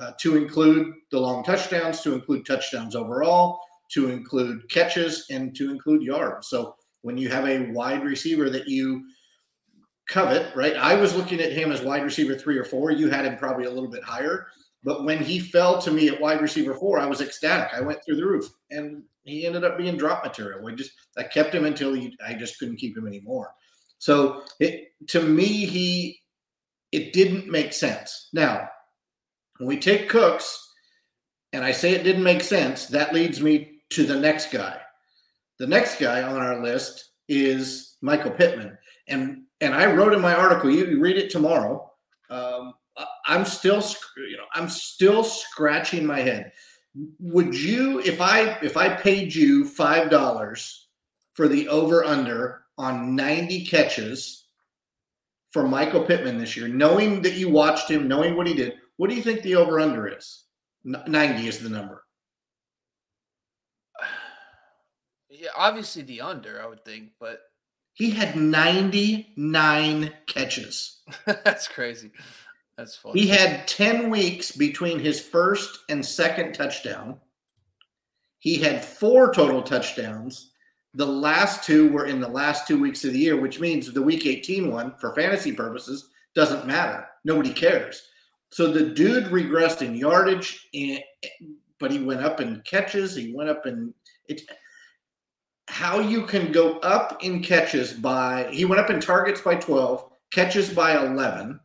uh, 0.00 0.12
to 0.20 0.36
include 0.36 0.94
the 1.10 1.18
long 1.18 1.44
touchdowns, 1.44 2.00
to 2.02 2.14
include 2.14 2.46
touchdowns 2.46 2.94
overall, 2.94 3.60
to 3.92 4.08
include 4.10 4.70
catches, 4.70 5.26
and 5.30 5.54
to 5.56 5.70
include 5.70 6.02
yards. 6.02 6.48
So 6.48 6.76
when 7.02 7.18
you 7.18 7.28
have 7.28 7.46
a 7.46 7.70
wide 7.72 8.04
receiver 8.04 8.48
that 8.50 8.68
you 8.68 9.04
covet, 10.08 10.54
right? 10.54 10.76
I 10.76 10.94
was 10.94 11.16
looking 11.16 11.40
at 11.40 11.52
him 11.52 11.72
as 11.72 11.82
wide 11.82 12.04
receiver 12.04 12.36
three 12.36 12.58
or 12.58 12.64
four. 12.64 12.92
You 12.92 13.10
had 13.10 13.24
him 13.24 13.36
probably 13.36 13.66
a 13.66 13.70
little 13.70 13.90
bit 13.90 14.04
higher. 14.04 14.46
But 14.84 15.04
when 15.04 15.22
he 15.22 15.40
fell 15.40 15.80
to 15.82 15.90
me 15.90 16.08
at 16.08 16.20
wide 16.20 16.40
receiver 16.40 16.74
four, 16.74 16.98
I 16.98 17.06
was 17.06 17.20
ecstatic. 17.20 17.74
I 17.74 17.80
went 17.80 18.04
through 18.04 18.16
the 18.16 18.26
roof, 18.26 18.48
and 18.70 19.02
he 19.24 19.46
ended 19.46 19.64
up 19.64 19.76
being 19.76 19.96
drop 19.96 20.24
material. 20.24 20.62
We 20.62 20.74
just 20.74 20.92
I 21.16 21.24
kept 21.24 21.54
him 21.54 21.64
until 21.64 21.92
he, 21.92 22.16
I 22.24 22.34
just 22.34 22.58
couldn't 22.58 22.76
keep 22.76 22.96
him 22.96 23.06
anymore. 23.06 23.52
So 23.98 24.42
it 24.60 24.88
to 25.08 25.22
me, 25.22 25.44
he 25.44 26.20
it 26.92 27.12
didn't 27.12 27.48
make 27.48 27.72
sense. 27.72 28.28
Now, 28.32 28.68
when 29.58 29.68
we 29.68 29.78
take 29.78 30.08
Cooks, 30.08 30.62
and 31.52 31.64
I 31.64 31.72
say 31.72 31.92
it 31.92 32.04
didn't 32.04 32.22
make 32.22 32.42
sense, 32.42 32.86
that 32.86 33.14
leads 33.14 33.40
me 33.40 33.80
to 33.90 34.04
the 34.04 34.18
next 34.18 34.52
guy. 34.52 34.78
The 35.58 35.66
next 35.66 35.98
guy 35.98 36.22
on 36.22 36.36
our 36.36 36.62
list 36.62 37.12
is 37.28 37.96
Michael 38.02 38.30
Pittman. 38.30 38.76
And 39.08 39.42
and 39.60 39.74
I 39.74 39.92
wrote 39.92 40.12
in 40.12 40.20
my 40.20 40.34
article, 40.34 40.70
you, 40.70 41.00
read 41.00 41.16
it 41.16 41.30
tomorrow. 41.30 41.90
Um, 42.28 42.74
I'm 43.26 43.44
still, 43.44 43.82
you 44.16 44.36
know, 44.36 44.44
I'm 44.54 44.68
still 44.68 45.24
scratching 45.24 46.06
my 46.06 46.20
head. 46.20 46.52
Would 47.18 47.54
you, 47.54 48.00
if 48.00 48.20
I 48.20 48.58
if 48.62 48.76
I 48.76 48.88
paid 48.88 49.34
you 49.34 49.66
five 49.66 50.10
dollars 50.10 50.88
for 51.34 51.48
the 51.48 51.68
over 51.68 52.04
under 52.04 52.62
on 52.78 53.14
90 53.14 53.66
catches 53.66 54.46
for 55.50 55.66
Michael 55.66 56.04
Pittman 56.04 56.38
this 56.38 56.56
year, 56.56 56.68
knowing 56.68 57.22
that 57.22 57.34
you 57.34 57.50
watched 57.50 57.90
him, 57.90 58.08
knowing 58.08 58.36
what 58.36 58.46
he 58.46 58.54
did, 58.54 58.74
what 58.96 59.10
do 59.10 59.16
you 59.16 59.22
think 59.22 59.42
the 59.42 59.56
over 59.56 59.78
under 59.78 60.08
is? 60.08 60.44
90 60.84 61.46
is 61.46 61.58
the 61.58 61.68
number. 61.68 62.02
Yeah, 65.28 65.50
obviously 65.54 66.00
the 66.00 66.22
under, 66.22 66.62
I 66.62 66.66
would 66.66 66.82
think, 66.82 67.10
but 67.20 67.40
he 67.92 68.10
had 68.10 68.36
99 68.36 70.10
catches. 70.26 71.02
That's 71.26 71.68
crazy. 71.68 72.10
That's 72.76 72.96
funny. 72.96 73.20
He 73.20 73.26
had 73.28 73.66
10 73.66 74.10
weeks 74.10 74.52
between 74.52 74.98
his 74.98 75.20
first 75.20 75.80
and 75.88 76.04
second 76.04 76.52
touchdown. 76.52 77.18
He 78.38 78.58
had 78.58 78.84
four 78.84 79.32
total 79.32 79.62
touchdowns. 79.62 80.52
The 80.94 81.06
last 81.06 81.64
two 81.64 81.90
were 81.90 82.06
in 82.06 82.20
the 82.20 82.28
last 82.28 82.66
two 82.66 82.80
weeks 82.80 83.04
of 83.04 83.12
the 83.12 83.18
year, 83.18 83.40
which 83.40 83.60
means 83.60 83.92
the 83.92 84.02
week 84.02 84.26
18 84.26 84.70
one, 84.70 84.94
for 84.98 85.14
fantasy 85.14 85.52
purposes, 85.52 86.10
doesn't 86.34 86.66
matter. 86.66 87.06
Nobody 87.24 87.52
cares. 87.52 88.02
So 88.50 88.70
the 88.70 88.90
dude 88.90 89.24
regressed 89.24 89.82
in 89.82 89.94
yardage, 89.94 90.68
and, 90.72 91.00
but 91.80 91.90
he 91.90 91.98
went 91.98 92.22
up 92.22 92.40
in 92.40 92.62
catches. 92.64 93.16
He 93.16 93.34
went 93.34 93.50
up 93.50 93.66
in 93.66 93.92
it. 94.28 94.42
How 95.68 95.98
you 95.98 96.24
can 96.26 96.52
go 96.52 96.78
up 96.78 97.24
in 97.24 97.42
catches 97.42 97.92
by 97.92 98.48
he 98.52 98.64
went 98.64 98.80
up 98.80 98.90
in 98.90 99.00
targets 99.00 99.40
by 99.40 99.56
12, 99.56 100.08
catches 100.30 100.72
by 100.72 100.96
11, 100.96 101.58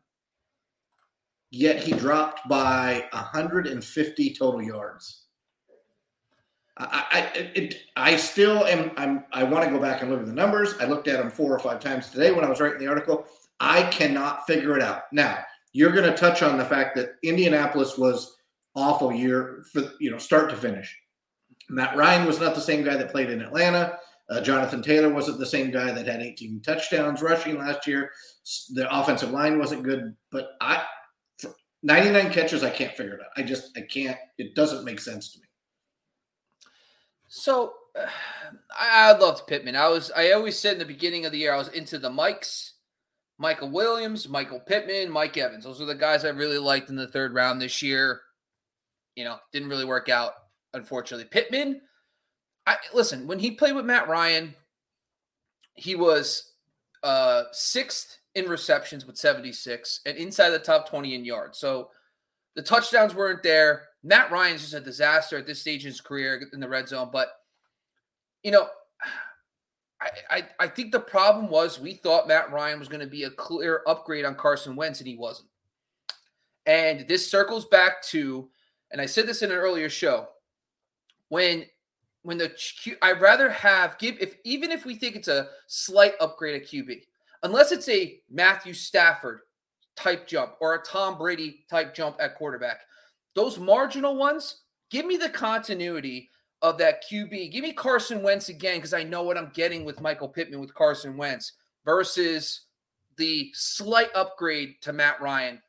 yet 1.51 1.83
he 1.83 1.91
dropped 1.91 2.47
by 2.49 3.05
150 3.13 4.33
total 4.33 4.61
yards. 4.61 5.25
I, 6.77 7.05
I, 7.11 7.37
it, 7.37 7.75
I 7.95 8.15
still 8.15 8.65
am. 8.65 8.91
I'm. 8.97 9.25
I 9.31 9.43
want 9.43 9.65
to 9.65 9.69
go 9.69 9.79
back 9.79 10.01
and 10.01 10.09
look 10.09 10.21
at 10.21 10.25
the 10.25 10.33
numbers. 10.33 10.73
I 10.79 10.85
looked 10.85 11.07
at 11.07 11.19
them 11.19 11.29
four 11.29 11.53
or 11.53 11.59
five 11.59 11.79
times 11.79 12.09
today 12.09 12.31
when 12.31 12.43
I 12.45 12.49
was 12.49 12.59
writing 12.59 12.79
the 12.79 12.87
article. 12.87 13.25
I 13.59 13.83
cannot 13.83 14.47
figure 14.47 14.75
it 14.75 14.81
out. 14.81 15.03
Now 15.11 15.39
you're 15.73 15.91
going 15.91 16.09
to 16.09 16.17
touch 16.17 16.41
on 16.41 16.57
the 16.57 16.65
fact 16.65 16.95
that 16.95 17.15
Indianapolis 17.23 17.97
was 17.97 18.37
awful 18.75 19.11
year 19.13 19.63
for 19.71 19.91
you 19.99 20.11
know 20.11 20.17
start 20.17 20.49
to 20.49 20.55
finish. 20.55 20.97
Matt 21.69 21.95
Ryan 21.95 22.25
was 22.25 22.39
not 22.39 22.55
the 22.55 22.61
same 22.61 22.83
guy 22.83 22.97
that 22.97 23.11
played 23.11 23.29
in 23.29 23.41
Atlanta. 23.41 23.97
Uh, 24.29 24.41
Jonathan 24.41 24.81
Taylor 24.81 25.09
wasn't 25.09 25.39
the 25.39 25.45
same 25.45 25.71
guy 25.71 25.91
that 25.91 26.07
had 26.07 26.21
18 26.21 26.61
touchdowns 26.61 27.21
rushing 27.21 27.57
last 27.57 27.85
year. 27.85 28.11
The 28.73 28.87
offensive 28.89 29.31
line 29.31 29.59
wasn't 29.59 29.83
good, 29.83 30.15
but 30.31 30.51
I 30.61 30.83
99 31.83 32.31
catches, 32.31 32.63
I 32.63 32.69
can't 32.69 32.95
figure 32.95 33.15
it 33.15 33.21
out. 33.21 33.31
I 33.37 33.43
just 33.43 33.77
I 33.77 33.81
can't. 33.81 34.17
It 34.37 34.55
doesn't 34.55 34.85
make 34.85 34.99
sense 34.99 35.33
to 35.33 35.39
me. 35.39 35.45
So 37.27 37.73
uh, 37.97 38.05
I, 38.79 39.09
I 39.09 39.17
loved 39.17 39.47
Pittman. 39.47 39.75
I 39.75 39.87
was 39.87 40.11
I 40.15 40.31
always 40.31 40.57
said 40.57 40.73
in 40.73 40.79
the 40.79 40.85
beginning 40.85 41.25
of 41.25 41.31
the 41.31 41.39
year 41.39 41.53
I 41.53 41.57
was 41.57 41.69
into 41.69 41.97
the 41.97 42.09
Mikes, 42.09 42.73
Michael 43.37 43.69
Williams, 43.69 44.29
Michael 44.29 44.59
Pittman, 44.59 45.11
Mike 45.11 45.37
Evans. 45.37 45.63
Those 45.63 45.81
are 45.81 45.85
the 45.85 45.95
guys 45.95 46.23
I 46.23 46.29
really 46.29 46.59
liked 46.59 46.89
in 46.89 46.95
the 46.95 47.07
third 47.07 47.33
round 47.33 47.61
this 47.61 47.81
year. 47.81 48.21
You 49.15 49.25
know, 49.25 49.37
didn't 49.51 49.69
really 49.69 49.85
work 49.85 50.09
out, 50.09 50.33
unfortunately. 50.73 51.27
Pittman, 51.29 51.81
I 52.67 52.77
listen, 52.93 53.27
when 53.27 53.39
he 53.39 53.51
played 53.51 53.75
with 53.75 53.85
Matt 53.85 54.07
Ryan, 54.07 54.53
he 55.73 55.95
was 55.95 56.53
uh 57.03 57.43
sixth 57.51 58.19
in 58.35 58.45
receptions 58.45 59.05
with 59.05 59.17
76 59.17 60.01
and 60.05 60.17
inside 60.17 60.49
the 60.49 60.59
top 60.59 60.89
20 60.89 61.15
in 61.15 61.25
yards. 61.25 61.57
So 61.57 61.89
the 62.55 62.61
touchdowns 62.61 63.15
weren't 63.15 63.43
there. 63.43 63.83
Matt 64.03 64.31
Ryan's 64.31 64.61
just 64.61 64.73
a 64.73 64.79
disaster 64.79 65.37
at 65.37 65.45
this 65.45 65.61
stage 65.61 65.83
in 65.83 65.91
his 65.91 66.01
career 66.01 66.41
in 66.53 66.59
the 66.59 66.69
red 66.69 66.87
zone. 66.87 67.09
But 67.11 67.29
you 68.43 68.51
know, 68.51 68.67
I, 70.01 70.09
I, 70.29 70.43
I 70.59 70.67
think 70.67 70.91
the 70.91 70.99
problem 70.99 71.49
was 71.49 71.79
we 71.79 71.93
thought 71.93 72.27
Matt 72.27 72.51
Ryan 72.51 72.79
was 72.79 72.87
going 72.87 73.01
to 73.01 73.07
be 73.07 73.23
a 73.23 73.29
clear 73.29 73.83
upgrade 73.85 74.25
on 74.25 74.35
Carson 74.35 74.75
Wentz, 74.75 74.99
and 74.99 75.07
he 75.07 75.15
wasn't. 75.15 75.49
And 76.65 77.07
this 77.07 77.29
circles 77.29 77.65
back 77.65 78.01
to, 78.03 78.49
and 78.91 78.99
I 79.01 79.05
said 79.05 79.27
this 79.27 79.41
in 79.41 79.51
an 79.51 79.57
earlier 79.57 79.89
show, 79.89 80.27
when 81.29 81.65
when 82.23 82.37
the 82.37 82.51
I'd 83.01 83.21
rather 83.21 83.49
have 83.49 83.97
give 83.97 84.17
if 84.19 84.35
even 84.43 84.71
if 84.71 84.85
we 84.85 84.95
think 84.95 85.15
it's 85.15 85.27
a 85.27 85.49
slight 85.67 86.13
upgrade 86.19 86.61
at 86.61 86.67
QB, 86.67 87.01
unless 87.43 87.71
it's 87.71 87.89
a 87.89 88.19
Matthew 88.29 88.73
Stafford 88.73 89.39
type 89.95 90.27
jump 90.27 90.53
or 90.59 90.75
a 90.75 90.83
Tom 90.83 91.17
Brady 91.17 91.65
type 91.69 91.93
jump 91.93 92.17
at 92.19 92.35
quarterback. 92.35 92.81
Those 93.35 93.59
marginal 93.59 94.15
ones, 94.15 94.61
give 94.89 95.05
me 95.05 95.17
the 95.17 95.29
continuity 95.29 96.29
of 96.61 96.77
that 96.77 97.03
QB. 97.09 97.51
Give 97.51 97.63
me 97.63 97.73
Carson 97.73 98.21
Wentz 98.21 98.49
again 98.49 98.77
because 98.77 98.93
I 98.93 99.03
know 99.03 99.23
what 99.23 99.37
I'm 99.37 99.51
getting 99.53 99.83
with 99.83 100.01
Michael 100.01 100.27
Pittman 100.27 100.59
with 100.59 100.73
Carson 100.73 101.17
Wentz 101.17 101.53
versus 101.85 102.61
the 103.17 103.51
slight 103.53 104.09
upgrade 104.15 104.75
to 104.81 104.93
Matt 104.93 105.21
Ryan. 105.21 105.61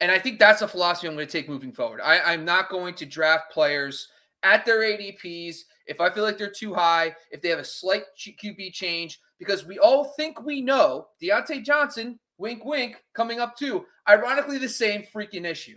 And 0.00 0.10
I 0.10 0.18
think 0.18 0.38
that's 0.38 0.62
a 0.62 0.68
philosophy 0.68 1.08
I'm 1.08 1.14
going 1.14 1.26
to 1.26 1.32
take 1.32 1.48
moving 1.48 1.72
forward. 1.72 2.00
I, 2.02 2.34
am 2.34 2.44
not 2.44 2.68
going 2.68 2.94
to 2.94 3.06
draft 3.06 3.52
players 3.52 4.08
at 4.42 4.64
their 4.64 4.80
ADPs 4.80 5.56
if 5.86 6.00
I 6.00 6.10
feel 6.10 6.24
like 6.24 6.36
they're 6.36 6.50
too 6.50 6.74
high, 6.74 7.14
if 7.30 7.40
they 7.40 7.48
have 7.48 7.58
a 7.58 7.64
slight 7.64 8.04
QB 8.18 8.72
change, 8.72 9.20
because 9.38 9.66
we 9.66 9.78
all 9.78 10.04
think 10.04 10.42
we 10.42 10.60
know 10.60 11.08
Diontae 11.22 11.64
Johnson, 11.64 12.18
wink, 12.38 12.64
wink, 12.64 12.96
coming 13.14 13.40
up 13.40 13.56
too. 13.56 13.84
Ironically, 14.08 14.58
the 14.58 14.68
same 14.68 15.02
freaking 15.02 15.44
issue. 15.44 15.76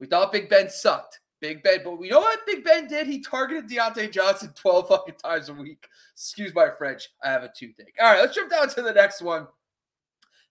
We 0.00 0.06
thought 0.06 0.32
Big 0.32 0.48
Ben 0.48 0.68
sucked. 0.68 1.20
Big 1.40 1.62
Ben, 1.62 1.80
but 1.84 1.98
we 1.98 2.08
know 2.08 2.20
what 2.20 2.46
Big 2.46 2.64
Ben 2.64 2.86
did? 2.86 3.06
He 3.06 3.20
targeted 3.20 3.68
Diontae 3.68 4.10
Johnson 4.10 4.52
12 4.56 4.88
fucking 4.88 5.16
times 5.22 5.50
a 5.50 5.54
week. 5.54 5.86
Excuse 6.14 6.54
my 6.54 6.68
French. 6.78 7.08
I 7.22 7.30
have 7.30 7.42
a 7.42 7.52
toothache. 7.54 7.94
All 8.00 8.10
right, 8.10 8.20
let's 8.20 8.34
jump 8.34 8.50
down 8.50 8.68
to 8.70 8.82
the 8.82 8.92
next 8.92 9.20
one. 9.20 9.46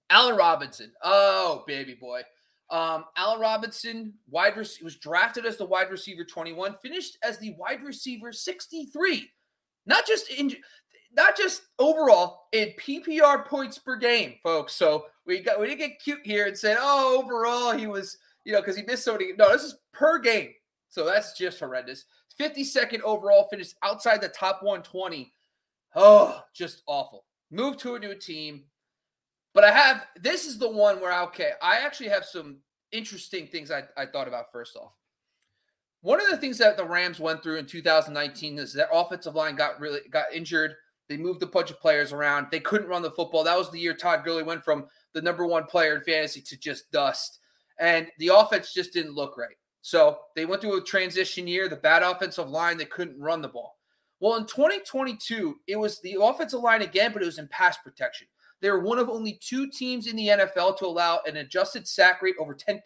Allen 0.10 0.36
Robinson. 0.36 0.92
Oh, 1.02 1.64
baby 1.66 1.96
boy. 1.96 2.22
Um, 2.70 3.06
Allen 3.18 3.40
Robinson, 3.40 4.14
wide 4.30 4.56
receiver, 4.56 4.86
was 4.86 4.98
drafted 4.98 5.46
as 5.46 5.58
the 5.58 5.66
wide 5.66 5.90
receiver 5.90 6.24
21, 6.24 6.76
finished 6.82 7.18
as 7.24 7.38
the 7.38 7.56
wide 7.58 7.84
receiver 7.84 8.32
63. 8.32 9.30
Not 9.86 10.06
just 10.06 10.30
in 10.30 10.54
not 11.16 11.38
just 11.38 11.64
overall 11.80 12.48
in 12.52 12.74
PPR 12.80 13.46
points 13.46 13.78
per 13.78 13.96
game, 13.96 14.36
folks. 14.44 14.74
So 14.74 15.06
we 15.26 15.42
got 15.42 15.60
we 15.60 15.68
didn't 15.68 15.80
get 15.80 16.00
cute 16.02 16.22
here 16.24 16.48
and 16.48 16.58
said, 16.58 16.78
oh, 16.80 17.22
overall 17.24 17.78
he 17.78 17.88
was, 17.88 18.18
you 18.46 18.54
know, 18.54 18.62
because 18.62 18.76
he 18.76 18.84
missed 18.84 19.06
so 19.06 19.14
many. 19.14 19.34
No, 19.38 19.52
this 19.52 19.64
is 19.64 19.76
per 19.94 20.20
game. 20.20 20.50
So 20.90 21.06
that's 21.06 21.38
just 21.38 21.60
horrendous. 21.60 22.06
52nd 22.40 23.02
overall, 23.02 23.48
finished 23.50 23.76
outside 23.84 24.22
the 24.22 24.30
top 24.30 24.64
120. 24.64 25.32
Oh, 25.96 26.42
just 26.54 26.82
awful. 26.88 27.26
Move 27.52 27.78
to 27.78 27.96
a 27.96 28.00
new 28.00 28.16
team. 28.16 28.64
But 29.54 29.64
I 29.64 29.72
have 29.72 30.08
this 30.20 30.46
is 30.46 30.58
the 30.58 30.70
one 30.70 31.00
where 31.00 31.22
okay, 31.24 31.52
I 31.62 31.78
actually 31.80 32.10
have 32.10 32.26
some 32.26 32.58
interesting 32.92 33.48
things 33.48 33.72
I, 33.72 33.84
I 33.96 34.06
thought 34.06 34.28
about 34.28 34.52
first 34.52 34.76
off. 34.76 34.94
One 36.02 36.20
of 36.20 36.30
the 36.30 36.38
things 36.38 36.58
that 36.58 36.76
the 36.76 36.86
Rams 36.86 37.20
went 37.20 37.42
through 37.42 37.58
in 37.58 37.66
2019 37.66 38.60
is 38.60 38.74
their 38.74 38.90
offensive 38.92 39.36
line 39.36 39.56
got 39.56 39.80
really 39.80 40.02
got 40.12 40.26
injured 40.34 40.76
they 41.10 41.18
moved 41.18 41.44
a 41.44 41.48
bunch 41.48 41.72
of 41.72 41.80
players 41.80 42.14
around. 42.14 42.48
They 42.52 42.60
couldn't 42.60 42.88
run 42.88 43.02
the 43.02 43.12
football. 43.12 43.44
That 43.44 43.58
was 43.58 43.70
the 43.72 43.80
year 43.80 43.94
Todd 43.94 44.24
Gurley 44.24 44.44
went 44.44 44.64
from 44.64 44.86
the 45.14 45.22
number 45.22 45.46
one 45.46 45.66
player 45.66 45.96
in 45.96 46.02
fantasy 46.02 46.42
to 46.42 46.58
just 46.58 46.92
dust. 46.92 47.40
And 47.80 48.08
the 48.20 48.32
offense 48.34 48.74
just 48.74 48.94
didn't 48.94 49.16
look 49.16 49.38
right. 49.38 49.56
So 49.82 50.20
they 50.36 50.46
went 50.46 50.62
through 50.62 50.78
a 50.78 50.84
transition 50.84 51.46
year, 51.46 51.68
the 51.68 51.76
bad 51.76 52.04
offensive 52.04 52.50
line, 52.50 52.78
they 52.78 52.86
couldn't 52.86 53.20
run 53.20 53.42
the 53.42 53.50
ball. 53.50 53.78
Well, 54.22 54.38
in 54.38 54.46
2022, 54.46 55.60
it 55.68 55.76
was 55.76 56.00
the 56.00 56.18
offensive 56.22 56.62
line 56.62 56.82
again, 56.82 57.12
but 57.12 57.22
it 57.22 57.26
was 57.26 57.40
in 57.40 57.50
pass 57.50 57.78
protection. 57.78 58.28
They 58.62 58.72
were 58.72 58.80
one 58.80 58.98
of 58.98 59.10
only 59.10 59.38
two 59.42 59.70
teams 59.70 60.08
in 60.08 60.16
the 60.16 60.30
NFL 60.30 60.78
to 60.78 60.86
allow 60.86 61.20
an 61.28 61.36
adjusted 61.36 61.86
sack 61.86 62.22
rate 62.22 62.36
over 62.40 62.56
10%. 62.56 62.80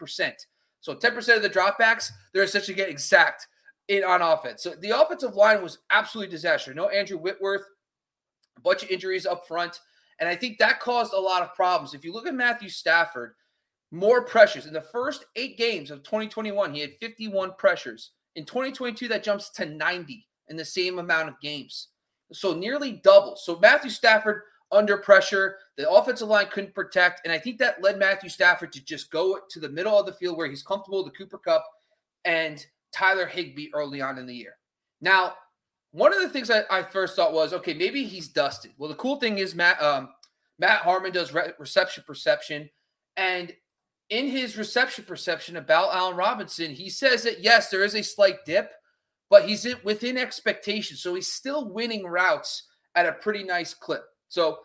So 0.79 0.95
10% 0.95 1.35
of 1.35 1.43
the 1.43 1.49
dropbacks, 1.49 2.09
they're 2.33 2.41
essentially 2.41 2.73
getting 2.73 2.93
exact 2.93 3.47
in 3.87 4.03
on 4.03 4.23
offense. 4.23 4.63
So 4.63 4.71
the 4.71 4.99
offensive 4.99 5.35
line 5.35 5.61
was 5.61 5.77
absolutely 5.91 6.31
disaster. 6.31 6.73
No 6.73 6.89
Andrew 6.89 7.19
Whitworth, 7.19 7.65
a 8.57 8.61
bunch 8.61 8.83
of 8.83 8.89
injuries 8.89 9.25
up 9.25 9.47
front. 9.47 9.79
And 10.19 10.27
I 10.27 10.35
think 10.35 10.57
that 10.57 10.79
caused 10.79 11.13
a 11.13 11.19
lot 11.19 11.43
of 11.43 11.53
problems. 11.53 11.93
If 11.93 12.03
you 12.03 12.11
look 12.11 12.27
at 12.27 12.33
Matthew 12.33 12.69
Stafford, 12.69 13.35
more 13.91 14.23
pressures. 14.23 14.65
In 14.65 14.73
the 14.73 14.81
first 14.81 15.25
eight 15.35 15.57
games 15.57 15.91
of 15.91 16.03
2021, 16.03 16.73
he 16.73 16.81
had 16.81 16.97
51 16.99 17.53
pressures. 17.57 18.11
In 18.35 18.45
2022, 18.45 19.07
that 19.07 19.23
jumps 19.23 19.49
to 19.51 19.65
90 19.65 20.27
in 20.49 20.57
the 20.57 20.65
same 20.65 20.99
amount 20.99 21.29
of 21.29 21.39
games. 21.39 21.89
So 22.33 22.53
nearly 22.53 22.93
double. 23.03 23.35
So 23.37 23.57
Matthew 23.59 23.89
Stafford 23.89 24.41
under 24.71 24.97
pressure. 24.97 25.57
The 25.77 25.89
offensive 25.89 26.27
line 26.27 26.47
couldn't 26.47 26.75
protect. 26.75 27.21
And 27.23 27.31
I 27.31 27.39
think 27.39 27.57
that 27.59 27.81
led 27.81 27.97
Matthew 27.97 28.29
Stafford 28.29 28.71
to 28.73 28.83
just 28.83 29.11
go 29.11 29.39
to 29.49 29.59
the 29.59 29.69
middle 29.69 29.97
of 29.97 30.05
the 30.05 30.13
field 30.13 30.37
where 30.37 30.49
he's 30.49 30.63
comfortable, 30.63 31.03
the 31.03 31.11
Cooper 31.11 31.37
Kupp 31.37 31.63
and 32.25 32.65
Tyler 32.91 33.25
Higbee 33.25 33.69
early 33.73 34.01
on 34.01 34.17
in 34.17 34.25
the 34.25 34.35
year. 34.35 34.57
Now, 35.01 35.35
one 35.97 36.13
of 36.13 36.21
the 36.21 36.29
things 36.29 36.49
I, 36.49 36.63
I, 36.69 36.83
first 36.83 37.15
thought 37.15 37.33
was, 37.33 37.53
okay, 37.53 37.73
maybe 37.73 38.03
he's 38.03 38.27
dusted. 38.27 38.71
Well, 38.77 38.89
the 38.89 38.95
cool 38.95 39.17
thing 39.17 39.37
is 39.37 39.55
Matt 39.55 39.81
um, 39.81 40.09
Matt 40.59 40.81
Harmon 40.81 41.11
does 41.11 41.33
re- 41.33 41.53
reception 41.59 42.03
perception, 42.05 42.69
and 43.15 43.53
in 44.09 44.27
his 44.27 44.57
reception 44.57 45.05
perception 45.05 45.57
about 45.57 45.93
Allen 45.93 46.15
Robinson, 46.15 46.71
he 46.71 46.89
says 46.89 47.23
that 47.23 47.41
yes, 47.41 47.69
there 47.69 47.83
is 47.83 47.95
a 47.95 48.03
slight 48.03 48.45
dip, 48.45 48.71
but 49.29 49.47
he's 49.47 49.65
in, 49.65 49.75
within 49.83 50.17
expectation, 50.17 50.97
so 50.97 51.13
he's 51.15 51.31
still 51.31 51.69
winning 51.69 52.05
routes 52.05 52.63
at 52.95 53.05
a 53.05 53.13
pretty 53.13 53.43
nice 53.43 53.73
clip. 53.73 54.03
So 54.29 54.59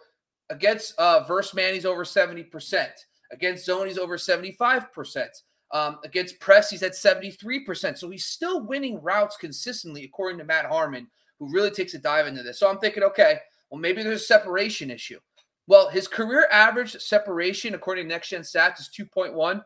Against 0.52 0.98
uh, 0.98 1.24
verse 1.24 1.54
man, 1.54 1.72
he's 1.72 1.86
over 1.86 2.04
70%. 2.04 2.86
Against 3.30 3.64
zone, 3.64 3.86
he's 3.86 3.96
over 3.96 4.18
75%. 4.18 5.26
Um, 5.72 5.98
against 6.04 6.40
press, 6.40 6.68
he's 6.68 6.82
at 6.82 6.92
73%. 6.92 7.96
So 7.96 8.10
he's 8.10 8.26
still 8.26 8.62
winning 8.66 9.00
routes 9.00 9.38
consistently, 9.38 10.04
according 10.04 10.36
to 10.38 10.44
Matt 10.44 10.66
Harmon, 10.66 11.06
who 11.42 11.52
really 11.52 11.72
takes 11.72 11.94
a 11.94 11.98
dive 11.98 12.28
into 12.28 12.42
this. 12.42 12.60
So 12.60 12.70
I'm 12.70 12.78
thinking, 12.78 13.02
okay, 13.02 13.38
well, 13.68 13.80
maybe 13.80 14.02
there's 14.02 14.22
a 14.22 14.24
separation 14.24 14.92
issue. 14.92 15.18
Well, 15.66 15.88
his 15.88 16.06
career 16.06 16.46
average 16.52 16.92
separation, 17.00 17.74
according 17.74 18.04
to 18.04 18.08
Next 18.08 18.28
Gen 18.28 18.42
Stats, 18.42 18.78
is 18.78 18.90
2.1. 18.96 19.62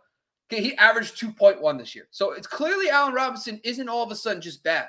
Okay, 0.50 0.62
he 0.62 0.76
averaged 0.76 1.20
2.1 1.20 1.78
this 1.78 1.94
year. 1.94 2.06
So 2.10 2.32
it's 2.32 2.46
clearly 2.46 2.88
Allen 2.88 3.12
Robinson 3.12 3.60
isn't 3.62 3.88
all 3.88 4.02
of 4.02 4.10
a 4.10 4.16
sudden 4.16 4.40
just 4.40 4.64
bad. 4.64 4.88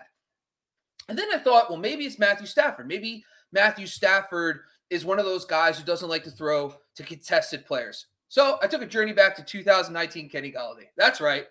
And 1.10 1.18
then 1.18 1.28
I 1.34 1.40
thought, 1.40 1.70
well, 1.70 1.80
maybe 1.80 2.06
it's 2.06 2.20
Matthew 2.20 2.48
Stafford. 2.48 2.88
Maybe 2.88 3.26
Matthew 3.52 3.86
Stafford 3.86 4.62
is 4.90 5.04
one 5.04 5.20
of 5.20 5.26
those 5.26 5.44
guys 5.44 5.78
who 5.78 5.84
doesn't 5.86 6.10
like 6.10 6.24
to 6.24 6.32
throw 6.32 6.74
to 6.96 7.04
contested 7.04 7.66
players. 7.66 8.06
So 8.30 8.60
I 8.62 8.68
took 8.68 8.82
a 8.82 8.88
journey 8.88 9.14
back 9.14 9.36
to 9.36 9.44
2019 9.44 10.30
Kenny 10.30 10.54
Golladay. 10.54 10.88
That's 10.96 11.20
right. 11.20 11.48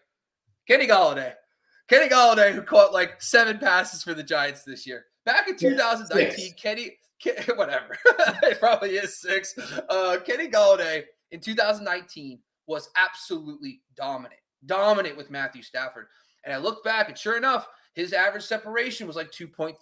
Kenny 0.67 0.87
Golladay. 0.87 1.35
Kenny 1.89 2.09
Golladay, 2.09 2.53
who 2.53 2.63
caught 2.63 2.93
like 2.93 3.21
seven 3.23 3.59
passes 3.59 4.03
for 4.03 4.15
the 4.15 4.23
Giants 4.23 4.65
this 4.65 4.87
year. 4.87 5.07
Back 5.27 5.49
in 5.49 5.57
2019, 5.57 6.31
six. 6.37 6.55
Kenny, 6.63 6.93
whatever. 7.57 7.99
it 8.43 8.61
probably 8.61 8.91
is 8.91 9.21
six. 9.21 9.59
Uh, 9.91 10.19
Kenny 10.25 10.49
Golladay 10.49 11.03
in 11.33 11.41
2019 11.41 12.39
was 12.69 12.89
absolutely 12.97 13.83
dominant, 13.97 14.41
dominant 14.65 15.17
with 15.17 15.31
Matthew 15.31 15.63
Stafford. 15.63 16.07
And 16.45 16.55
I 16.55 16.59
looked 16.59 16.85
back, 16.85 17.09
and 17.09 17.19
sure 17.19 17.37
enough, 17.37 17.67
his 17.95 18.13
average 18.13 18.45
separation 18.45 19.07
was 19.07 19.17
like 19.17 19.33
2.3. 19.33 19.75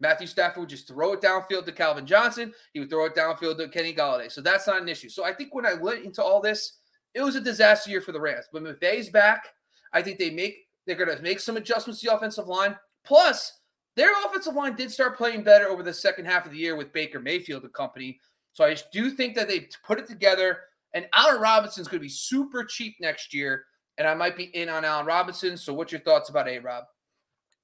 Matthew 0.00 0.26
Stafford 0.26 0.58
would 0.60 0.68
just 0.68 0.88
throw 0.88 1.12
it 1.12 1.22
downfield 1.22 1.66
to 1.66 1.72
Calvin 1.72 2.04
Johnson. 2.04 2.52
He 2.72 2.80
would 2.80 2.90
throw 2.90 3.06
it 3.06 3.14
downfield 3.14 3.58
to 3.58 3.68
Kenny 3.68 3.94
Golladay. 3.94 4.30
So 4.30 4.40
that's 4.40 4.66
not 4.66 4.82
an 4.82 4.88
issue. 4.88 5.08
So 5.08 5.24
I 5.24 5.32
think 5.32 5.54
when 5.54 5.64
I 5.64 5.74
went 5.74 6.04
into 6.04 6.22
all 6.22 6.40
this, 6.40 6.78
it 7.14 7.22
was 7.22 7.36
a 7.36 7.40
disaster 7.40 7.90
year 7.90 8.00
for 8.00 8.10
the 8.10 8.20
Rams. 8.20 8.46
But 8.52 8.64
McVay's 8.64 9.08
back. 9.08 9.46
I 9.92 10.02
think 10.02 10.18
they 10.18 10.30
make 10.30 10.56
they're 10.86 10.96
going 10.96 11.16
to 11.16 11.22
make 11.22 11.40
some 11.40 11.56
adjustments 11.56 12.00
to 12.00 12.08
the 12.08 12.14
offensive 12.14 12.48
line. 12.48 12.76
Plus, 13.04 13.60
their 13.96 14.10
offensive 14.24 14.54
line 14.54 14.74
did 14.74 14.90
start 14.90 15.16
playing 15.16 15.42
better 15.42 15.68
over 15.68 15.82
the 15.82 15.92
second 15.92 16.24
half 16.26 16.46
of 16.46 16.52
the 16.52 16.58
year 16.58 16.76
with 16.76 16.92
Baker 16.92 17.20
Mayfield 17.20 17.62
and 17.62 17.72
company. 17.72 18.18
So 18.52 18.64
I 18.64 18.76
do 18.92 19.10
think 19.10 19.34
that 19.36 19.48
they 19.48 19.68
put 19.84 19.98
it 19.98 20.06
together. 20.06 20.58
And 20.94 21.06
Allen 21.12 21.40
Robinson's 21.40 21.88
going 21.88 22.00
to 22.00 22.04
be 22.04 22.08
super 22.08 22.64
cheap 22.64 22.96
next 23.00 23.34
year. 23.34 23.64
And 23.98 24.06
I 24.06 24.14
might 24.14 24.36
be 24.36 24.44
in 24.44 24.68
on 24.68 24.84
Allen 24.84 25.06
Robinson. 25.06 25.56
So 25.56 25.72
what's 25.74 25.92
your 25.92 26.00
thoughts 26.00 26.28
about 26.28 26.48
A 26.48 26.58
Rob? 26.58 26.84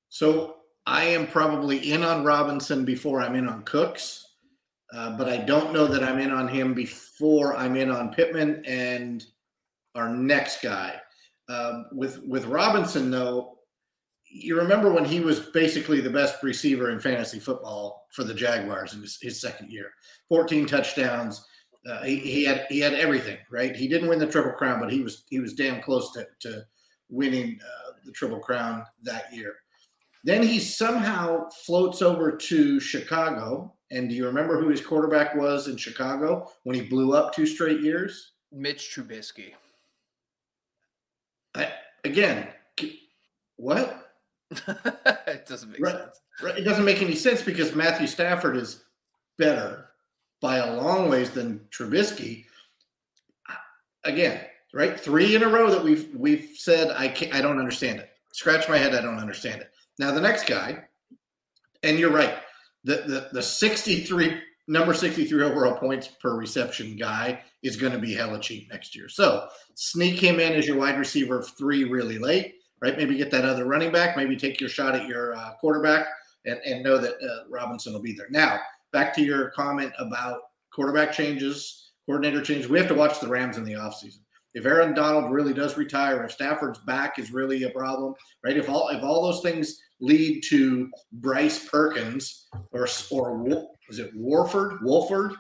So 0.09 0.57
I 0.87 1.05
am 1.05 1.27
probably 1.27 1.93
in 1.93 2.03
on 2.03 2.25
Robinson 2.25 2.85
before 2.85 3.23
I'm 3.23 3.37
in 3.37 3.49
on 3.49 3.63
Cooks, 3.63 4.27
uh, 4.93 5.17
but 5.17 5.29
I 5.29 5.37
don't 5.37 5.73
know 5.73 5.87
that 5.87 6.03
I'm 6.03 6.19
in 6.19 6.33
on 6.33 6.49
him 6.49 6.75
before 6.75 7.55
I'm 7.55 7.77
in 7.77 7.91
on 7.91 8.13
Pittman 8.13 8.65
and 8.67 9.25
our 9.95 10.09
next 10.09 10.63
guy. 10.63 11.01
Um, 11.49 11.87
with 11.93 12.21
with 12.25 12.47
Robinson, 12.47 13.11
though, 13.11 13.59
you 14.31 14.57
remember 14.57 14.93
when 14.93 15.05
he 15.05 15.21
was 15.21 15.41
basically 15.41 16.01
the 16.01 16.11
best 16.11 16.43
receiver 16.43 16.91
in 16.91 17.01
fantasy 17.01 17.41
football 17.41 18.07
for 18.13 18.23
the 18.25 18.35
Jaguars 18.35 18.95
in 18.95 19.03
his, 19.03 19.19
his 19.21 19.41
second 19.41 19.71
year, 19.71 19.91
14 20.29 20.67
touchdowns. 20.67 21.45
Uh, 21.89 22.03
he, 22.03 22.17
he 22.17 22.45
had 22.45 22.67
he 22.69 22.79
had 22.79 22.93
everything 22.93 23.39
right. 23.51 23.75
He 23.75 23.89
didn't 23.89 24.09
win 24.09 24.19
the 24.19 24.27
triple 24.27 24.53
crown, 24.53 24.81
but 24.81 24.93
he 24.93 25.01
was 25.01 25.25
he 25.31 25.41
was 25.41 25.55
damn 25.55 25.83
close 25.83 26.13
to 26.13 26.27
to 26.41 26.63
winning 27.09 27.59
uh, 27.63 27.93
the 28.05 28.13
triple 28.13 28.39
crown 28.39 28.85
that 29.03 29.35
year. 29.35 29.55
Then 30.23 30.43
he 30.43 30.59
somehow 30.59 31.49
floats 31.65 32.03
over 32.03 32.37
to 32.37 32.81
Chicago. 32.81 33.75
And 33.91 34.09
do 34.09 34.15
you 34.15 34.27
remember 34.27 34.61
who 34.61 34.69
his 34.69 34.85
quarterback 34.85 35.35
was 35.35 35.67
in 35.67 35.77
Chicago 35.77 36.49
when 36.63 36.77
he 36.77 36.83
blew 36.83 37.15
up 37.15 37.35
two 37.35 37.47
straight 37.47 37.81
years? 37.81 38.33
Mitch 38.53 38.95
Trubisky. 38.95 39.55
I, 41.55 41.73
again, 42.05 42.49
what? 43.57 44.10
it 45.27 45.47
doesn't 45.47 45.71
make 45.71 45.81
right, 45.81 45.97
sense. 45.97 46.21
Right, 46.43 46.59
it 46.59 46.65
doesn't 46.65 46.85
make 46.85 47.03
any 47.03 47.15
sense 47.15 47.43
because 47.43 47.75
Matthew 47.75 48.07
Stafford 48.07 48.57
is 48.57 48.85
better 49.39 49.87
by 50.41 50.57
a 50.57 50.75
long 50.75 51.09
ways 51.09 51.31
than 51.31 51.61
Trubisky. 51.71 52.45
Again, 54.05 54.41
right? 54.73 54.99
Three 54.99 55.35
in 55.35 55.43
a 55.43 55.49
row 55.49 55.71
that 55.71 55.85
we've 55.85 56.09
we've 56.15 56.51
said 56.55 56.91
I 56.97 57.09
can't, 57.09 57.35
I 57.35 57.41
don't 57.41 57.59
understand 57.59 58.01
it. 58.01 58.11
Scratch 58.33 58.69
my 58.69 58.79
head, 58.79 58.95
I 58.95 59.03
don't 59.03 59.19
understand 59.19 59.61
it. 59.61 59.71
Now 59.99 60.13
the 60.13 60.21
next 60.21 60.47
guy, 60.47 60.85
and 61.83 61.99
you're 61.99 62.11
right, 62.11 62.35
the 62.85 62.97
the, 63.07 63.29
the 63.33 63.43
63 63.43 64.41
number 64.69 64.95
63 64.95 65.43
overall 65.43 65.77
points 65.77 66.09
per 66.09 66.37
reception 66.37 66.97
guy 66.97 67.43
is 67.63 67.77
going 67.77 67.93
to 67.93 67.99
be 67.99 68.15
hella 68.15 68.41
cheap 68.41 68.71
next 68.71 68.95
year. 68.95 69.09
So 69.09 69.49
sneak 69.75 70.19
him 70.19 70.41
in 70.41 70.53
as 70.53 70.67
your 70.67 70.79
wide 70.79 70.99
receiver 70.99 71.43
three 71.43 71.85
really 71.85 72.19
late, 72.19 72.60
right? 72.83 72.97
Maybe 72.97 73.17
get 73.17 73.31
that 73.31 73.45
other 73.45 73.65
running 73.65 73.93
back, 73.93 74.17
maybe 74.17 74.37
take 74.37 74.61
your 74.61 74.71
shot 74.71 74.95
at 74.95 75.07
your 75.07 75.35
uh, 75.35 75.53
quarterback 75.61 76.07
and, 76.47 76.59
and 76.65 76.83
know 76.83 76.99
that 76.99 77.15
uh, 77.15 77.49
Robinson 77.51 77.93
will 77.93 78.03
be 78.03 78.15
there. 78.15 78.29
Now, 78.31 78.61
back 78.93 79.15
to 79.15 79.23
your 79.23 79.51
comment 79.51 79.93
about 79.99 80.41
quarterback 80.73 81.13
changes, 81.13 81.93
coordinator 82.07 82.43
changes. 82.43 82.69
We 82.69 82.79
have 82.79 82.89
to 82.89 82.95
watch 82.95 83.21
the 83.21 83.29
Rams 83.29 83.57
in 83.57 83.65
the 83.65 83.75
offseason 83.75 84.21
if 84.55 84.67
Aaron 84.67 84.95
Donald 84.95 85.33
really 85.33 85.55
does 85.55 85.77
retire, 85.77 86.25
if 86.25 86.33
Stafford's 86.33 86.81
back 86.81 87.19
is 87.19 87.33
really 87.33 87.63
a 87.65 87.71
problem, 87.71 88.15
right? 88.45 88.57
If 88.57 88.69
all 88.69 88.89
if 88.89 89.03
all 89.03 89.23
those 89.23 89.43
things 89.43 89.81
lead 90.01 90.43
to 90.49 90.91
Bryce 91.13 91.69
Perkins 91.69 92.49
or 92.73 92.89
or 93.11 93.67
is 93.89 93.99
it 93.99 94.11
Warford? 94.15 94.79
Wolford? 94.83 95.35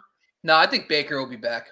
No, 0.44 0.57
I 0.57 0.66
think 0.66 0.88
Baker 0.88 1.18
will 1.18 1.29
be 1.29 1.37
back. 1.37 1.68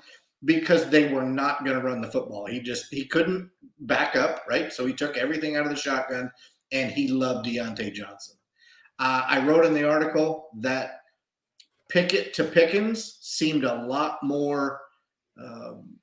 because 0.44 0.90
they 0.90 1.12
were 1.12 1.24
not 1.24 1.64
going 1.64 1.76
to 1.76 1.84
run 1.84 2.00
the 2.00 2.10
football. 2.10 2.46
He 2.46 2.60
just 2.60 2.92
he 2.92 3.06
couldn't 3.06 3.50
back 3.80 4.16
up, 4.16 4.42
right? 4.48 4.72
So 4.72 4.86
he 4.86 4.92
took 4.92 5.16
everything 5.16 5.56
out 5.56 5.64
of 5.64 5.70
the 5.70 5.76
shotgun, 5.76 6.30
and 6.72 6.92
he 6.92 7.08
loved 7.08 7.46
Diontae 7.46 7.92
Johnson. 7.92 8.36
Uh, 8.98 9.22
I 9.26 9.44
wrote 9.44 9.64
in 9.64 9.74
the 9.74 9.88
article 9.88 10.48
that 10.60 11.00
Pickett 11.88 12.34
to 12.34 12.44
Pickens 12.44 13.18
seemed 13.20 13.64
a 13.64 13.84
lot 13.86 14.18
more 14.22 14.80
um, 15.42 15.96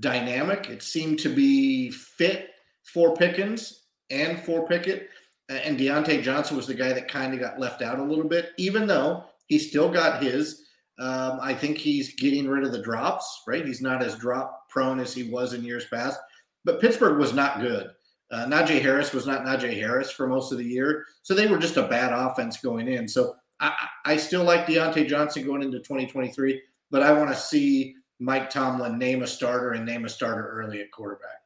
dynamic. 0.00 0.68
It 0.68 0.82
seemed 0.82 1.18
to 1.20 1.28
be 1.28 1.90
fit 1.90 2.50
for 2.84 3.14
Pickens 3.14 3.86
and 4.10 4.40
for 4.40 4.66
Pickett. 4.66 5.08
And 5.48 5.78
Diontae 5.78 6.22
Johnson 6.22 6.56
was 6.56 6.66
the 6.66 6.74
guy 6.74 6.92
that 6.92 7.08
kind 7.08 7.34
of 7.34 7.40
got 7.40 7.58
left 7.58 7.82
out 7.82 7.98
a 7.98 8.04
little 8.04 8.28
bit, 8.28 8.50
even 8.58 8.86
though 8.86 9.24
he 9.46 9.58
still 9.58 9.90
got 9.90 10.22
his. 10.22 10.61
Um, 10.98 11.38
I 11.40 11.54
think 11.54 11.78
he's 11.78 12.14
getting 12.14 12.48
rid 12.48 12.64
of 12.64 12.72
the 12.72 12.82
drops, 12.82 13.42
right? 13.46 13.64
He's 13.64 13.80
not 13.80 14.02
as 14.02 14.16
drop 14.16 14.68
prone 14.68 15.00
as 15.00 15.14
he 15.14 15.30
was 15.30 15.52
in 15.52 15.64
years 15.64 15.86
past. 15.86 16.20
But 16.64 16.80
Pittsburgh 16.80 17.18
was 17.18 17.32
not 17.32 17.60
good. 17.60 17.90
Uh, 18.30 18.46
Najee 18.46 18.80
Harris 18.80 19.12
was 19.12 19.26
not 19.26 19.42
Najee 19.42 19.76
Harris 19.76 20.10
for 20.10 20.26
most 20.26 20.52
of 20.52 20.58
the 20.58 20.64
year. 20.64 21.04
So 21.22 21.34
they 21.34 21.46
were 21.46 21.58
just 21.58 21.76
a 21.76 21.88
bad 21.88 22.12
offense 22.12 22.60
going 22.60 22.88
in. 22.88 23.06
So 23.08 23.34
I, 23.60 23.74
I 24.04 24.16
still 24.16 24.44
like 24.44 24.66
Diontae 24.66 25.08
Johnson 25.08 25.44
going 25.44 25.62
into 25.62 25.78
2023, 25.78 26.60
but 26.90 27.02
I 27.02 27.12
want 27.12 27.30
to 27.30 27.36
see 27.36 27.94
Mike 28.18 28.48
Tomlin 28.48 28.98
name 28.98 29.22
a 29.22 29.26
starter 29.26 29.72
and 29.72 29.84
name 29.84 30.04
a 30.04 30.08
starter 30.08 30.48
early 30.48 30.80
at 30.80 30.90
quarterback. 30.90 31.42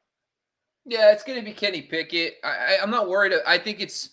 Yeah, 0.85 1.11
it's 1.11 1.25
going 1.25 1.39
to 1.39 1.45
be 1.45 1.53
Kenny 1.53 1.83
Pickett. 1.83 2.35
i 2.45 2.79
I, 2.81 2.83
am 2.83 2.91
not 2.91 3.09
worried. 3.09 3.33
I 3.47 3.59
think 3.59 3.81
it's 3.81 4.11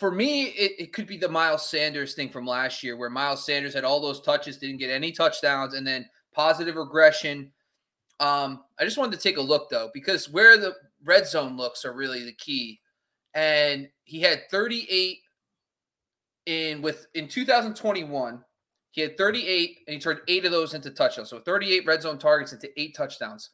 for 0.00 0.10
me, 0.10 0.44
it, 0.44 0.72
it 0.78 0.92
could 0.94 1.06
be 1.06 1.18
the 1.18 1.28
Miles 1.28 1.68
Sanders 1.68 2.14
thing 2.14 2.30
from 2.30 2.46
last 2.46 2.82
year, 2.82 2.96
where 2.96 3.10
Miles 3.10 3.44
Sanders 3.44 3.74
had 3.74 3.84
all 3.84 4.00
those 4.00 4.22
touches, 4.22 4.56
didn't 4.56 4.78
get 4.78 4.88
any 4.88 5.12
touchdowns, 5.12 5.74
and 5.74 5.86
then 5.86 6.08
positive 6.32 6.76
regression. 6.76 7.52
Um, 8.18 8.64
I 8.78 8.84
just 8.84 8.96
wanted 8.96 9.18
to 9.18 9.22
take 9.22 9.36
a 9.36 9.42
look 9.42 9.68
though, 9.68 9.90
because 9.92 10.30
where 10.30 10.56
the 10.56 10.74
red 11.04 11.26
zone 11.26 11.54
looks 11.54 11.84
are 11.84 11.92
really 11.92 12.24
the 12.24 12.32
key. 12.32 12.80
And 13.34 13.90
he 14.04 14.22
had 14.22 14.48
38 14.50 15.18
in 16.46 16.80
with 16.80 17.06
in 17.14 17.28
2021. 17.28 18.42
He 18.92 19.02
had 19.02 19.18
38 19.18 19.80
and 19.86 19.94
he 19.94 20.00
turned 20.00 20.20
eight 20.28 20.46
of 20.46 20.50
those 20.50 20.72
into 20.72 20.90
touchdowns. 20.90 21.28
So 21.28 21.40
38 21.40 21.84
red 21.84 22.00
zone 22.00 22.18
targets 22.18 22.54
into 22.54 22.70
eight 22.80 22.96
touchdowns. 22.96 23.50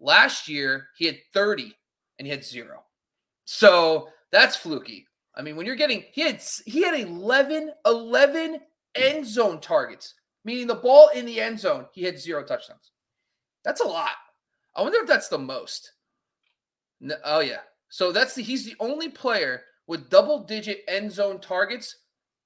Last 0.00 0.48
year, 0.48 0.88
he 0.96 1.04
had 1.04 1.18
30 1.34 1.76
and 2.18 2.26
he 2.26 2.30
had 2.30 2.44
zero. 2.44 2.82
So 3.44 4.08
that's 4.30 4.56
fluky. 4.56 5.06
I 5.34 5.42
mean, 5.42 5.56
when 5.56 5.66
you're 5.66 5.76
getting 5.76 6.04
he 6.12 6.22
had 6.22 6.42
he 6.66 6.82
had 6.82 6.98
11 6.98 7.72
11 7.86 8.60
end 8.94 9.26
zone 9.26 9.60
targets, 9.60 10.14
meaning 10.44 10.66
the 10.66 10.74
ball 10.74 11.08
in 11.14 11.26
the 11.26 11.40
end 11.40 11.58
zone, 11.58 11.86
he 11.92 12.02
had 12.04 12.18
zero 12.18 12.44
touchdowns. 12.44 12.92
That's 13.64 13.80
a 13.80 13.86
lot. 13.86 14.10
I 14.74 14.82
wonder 14.82 14.98
if 14.98 15.06
that's 15.06 15.28
the 15.28 15.38
most. 15.38 15.92
No, 17.00 17.14
oh 17.24 17.40
yeah. 17.40 17.60
So 17.88 18.12
that's 18.12 18.34
the 18.34 18.42
he's 18.42 18.64
the 18.64 18.76
only 18.80 19.08
player 19.08 19.62
with 19.86 20.10
double 20.10 20.44
digit 20.44 20.84
end 20.88 21.12
zone 21.12 21.40
targets 21.40 21.96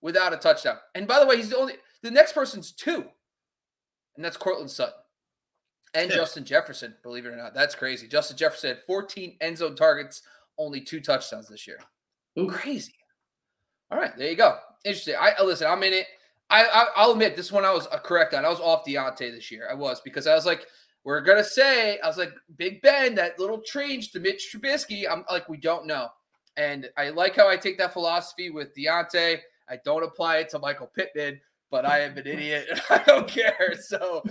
without 0.01 0.33
a 0.33 0.37
touchdown. 0.37 0.77
And 0.94 1.07
by 1.07 1.20
the 1.20 1.27
way, 1.27 1.37
he's 1.37 1.51
the 1.51 1.57
only 1.57 1.75
the 2.03 2.11
next 2.11 2.33
person's 2.33 2.72
two. 2.72 3.05
And 4.16 4.25
that's 4.25 4.37
Courtland 4.37 4.70
Sutton. 4.70 4.94
And 5.94 6.11
yeah. 6.11 6.16
Justin 6.16 6.44
Jefferson, 6.44 6.94
believe 7.03 7.27
it 7.27 7.31
or 7.31 7.37
not. 7.37 7.55
That's 7.55 7.75
crazy. 7.75 8.07
Justin 8.07 8.37
Jefferson 8.37 8.68
had 8.68 8.85
14 8.87 9.37
end 9.40 9.59
zone 9.59 9.77
targets, 9.77 10.22
only 10.59 10.81
two 10.81 11.01
touchdowns 11.01 11.49
this 11.49 11.66
year. 11.66 11.79
Ooh. 12.38 12.49
Crazy. 12.49 12.94
All 13.90 13.99
right, 13.99 14.16
there 14.16 14.29
you 14.29 14.37
go. 14.37 14.59
Interesting. 14.85 15.14
I 15.18 15.42
listen. 15.42 15.66
I'm 15.66 15.83
in 15.83 15.92
it. 15.92 16.07
I, 16.49 16.87
I 16.96 17.07
will 17.07 17.14
admit 17.14 17.35
this 17.35 17.51
one 17.51 17.64
I 17.64 17.72
was 17.72 17.88
uh, 17.88 17.99
correct 17.99 18.33
on. 18.35 18.44
I 18.44 18.49
was 18.49 18.61
off 18.61 18.85
Diontae 18.85 19.33
this 19.33 19.51
year. 19.51 19.68
I 19.70 19.75
was 19.75 20.01
because 20.01 20.27
I 20.27 20.35
was 20.35 20.46
like, 20.46 20.66
we're 21.05 21.20
gonna 21.20 21.44
say 21.44 21.99
I 22.01 22.07
was 22.07 22.18
like 22.18 22.33
Big 22.57 22.83
Ben 22.83 23.14
that 23.16 23.38
little 23.38 23.61
change 23.61 24.12
to 24.12 24.20
Mitch 24.20 24.53
Trubisky. 24.53 25.05
I'm 25.11 25.25
like 25.31 25.49
we 25.49 25.57
don't 25.57 25.87
know, 25.87 26.09
and 26.57 26.88
I 26.96 27.11
like 27.11 27.37
how 27.37 27.49
I 27.49 27.57
take 27.57 27.79
that 27.79 27.92
philosophy 27.92 28.51
with 28.51 28.75
Diontae. 28.77 29.38
I 29.68 29.79
don't 29.85 30.05
apply 30.05 30.38
it 30.38 30.49
to 30.51 30.59
Michael 30.59 30.90
Pittman, 30.94 31.40
but 31.70 31.85
I 31.85 32.01
am 32.01 32.16
an 32.16 32.27
idiot. 32.27 32.81
I 32.90 33.03
don't 33.07 33.29
care. 33.29 33.75
So 33.81 34.22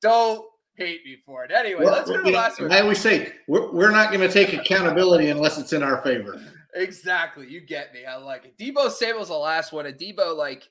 don't 0.00 0.46
hate 0.74 1.04
me 1.04 1.16
for 1.24 1.44
it. 1.44 1.50
Anyway, 1.50 1.84
let's 1.84 2.08
go 2.08 2.18
to 2.18 2.22
the 2.22 2.30
last 2.30 2.60
one. 2.60 2.72
I 2.72 2.80
always 2.80 3.00
say 3.00 3.32
we're, 3.48 3.72
we're 3.72 3.90
not 3.90 4.12
going 4.12 4.20
to 4.20 4.32
take 4.32 4.52
accountability 4.52 5.30
unless 5.30 5.58
it's 5.58 5.72
in 5.72 5.82
our 5.82 6.02
favor. 6.02 6.40
Exactly. 6.74 7.48
You 7.48 7.60
get 7.60 7.92
me. 7.92 8.04
I 8.04 8.16
like 8.16 8.44
it. 8.44 8.58
Deebo 8.58 8.90
Samuel's 8.90 9.28
the 9.28 9.34
last 9.34 9.72
one. 9.72 9.86
And 9.86 9.98
Deebo, 9.98 10.36
like, 10.36 10.68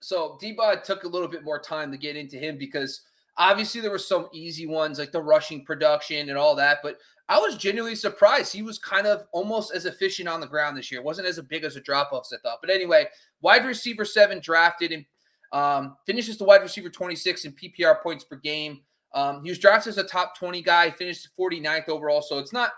so 0.00 0.38
Deebo 0.42 0.82
took 0.82 1.04
a 1.04 1.08
little 1.08 1.28
bit 1.28 1.44
more 1.44 1.58
time 1.58 1.90
to 1.92 1.98
get 1.98 2.16
into 2.16 2.36
him 2.36 2.58
because 2.58 3.02
obviously 3.36 3.80
there 3.80 3.90
were 3.90 3.98
some 3.98 4.28
easy 4.32 4.66
ones 4.66 4.98
like 4.98 5.12
the 5.12 5.22
rushing 5.22 5.64
production 5.64 6.28
and 6.28 6.38
all 6.38 6.54
that. 6.56 6.78
But 6.82 6.98
I 7.28 7.38
was 7.38 7.56
genuinely 7.56 7.94
surprised. 7.94 8.52
He 8.52 8.62
was 8.62 8.78
kind 8.78 9.06
of 9.06 9.24
almost 9.32 9.74
as 9.74 9.86
efficient 9.86 10.28
on 10.28 10.40
the 10.40 10.46
ground 10.46 10.76
this 10.76 10.90
year. 10.90 11.00
It 11.00 11.04
wasn't 11.04 11.28
as 11.28 11.40
big 11.40 11.64
as 11.64 11.76
a 11.76 11.80
drop 11.80 12.12
off 12.12 12.26
as 12.26 12.38
I 12.38 12.40
thought. 12.42 12.58
But 12.60 12.70
anyway, 12.70 13.06
wide 13.40 13.64
receiver 13.64 14.04
seven 14.04 14.40
drafted 14.40 14.92
and 14.92 15.04
um, 15.52 15.96
finishes 16.06 16.36
the 16.36 16.44
wide 16.44 16.62
receiver 16.62 16.90
26 16.90 17.44
in 17.44 17.52
PPR 17.52 18.02
points 18.02 18.24
per 18.24 18.36
game. 18.36 18.80
Um, 19.14 19.42
he 19.42 19.50
was 19.50 19.58
drafted 19.58 19.90
as 19.90 19.98
a 19.98 20.04
top 20.04 20.36
20 20.38 20.62
guy, 20.62 20.90
finished 20.90 21.28
49th 21.38 21.88
overall. 21.88 22.22
So 22.22 22.38
it's 22.38 22.52
not 22.52 22.72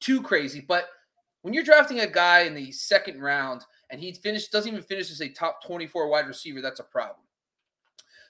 too 0.00 0.22
crazy. 0.22 0.64
But 0.66 0.86
when 1.42 1.52
you're 1.52 1.64
drafting 1.64 2.00
a 2.00 2.06
guy 2.06 2.40
in 2.40 2.54
the 2.54 2.72
second 2.72 3.20
round 3.20 3.62
and 3.90 4.00
he 4.00 4.12
finished 4.12 4.52
doesn't 4.52 4.72
even 4.72 4.82
finish 4.82 5.10
as 5.10 5.20
a 5.20 5.28
top 5.28 5.62
24 5.64 6.08
wide 6.08 6.26
receiver, 6.26 6.60
that's 6.60 6.80
a 6.80 6.84
problem. 6.84 7.18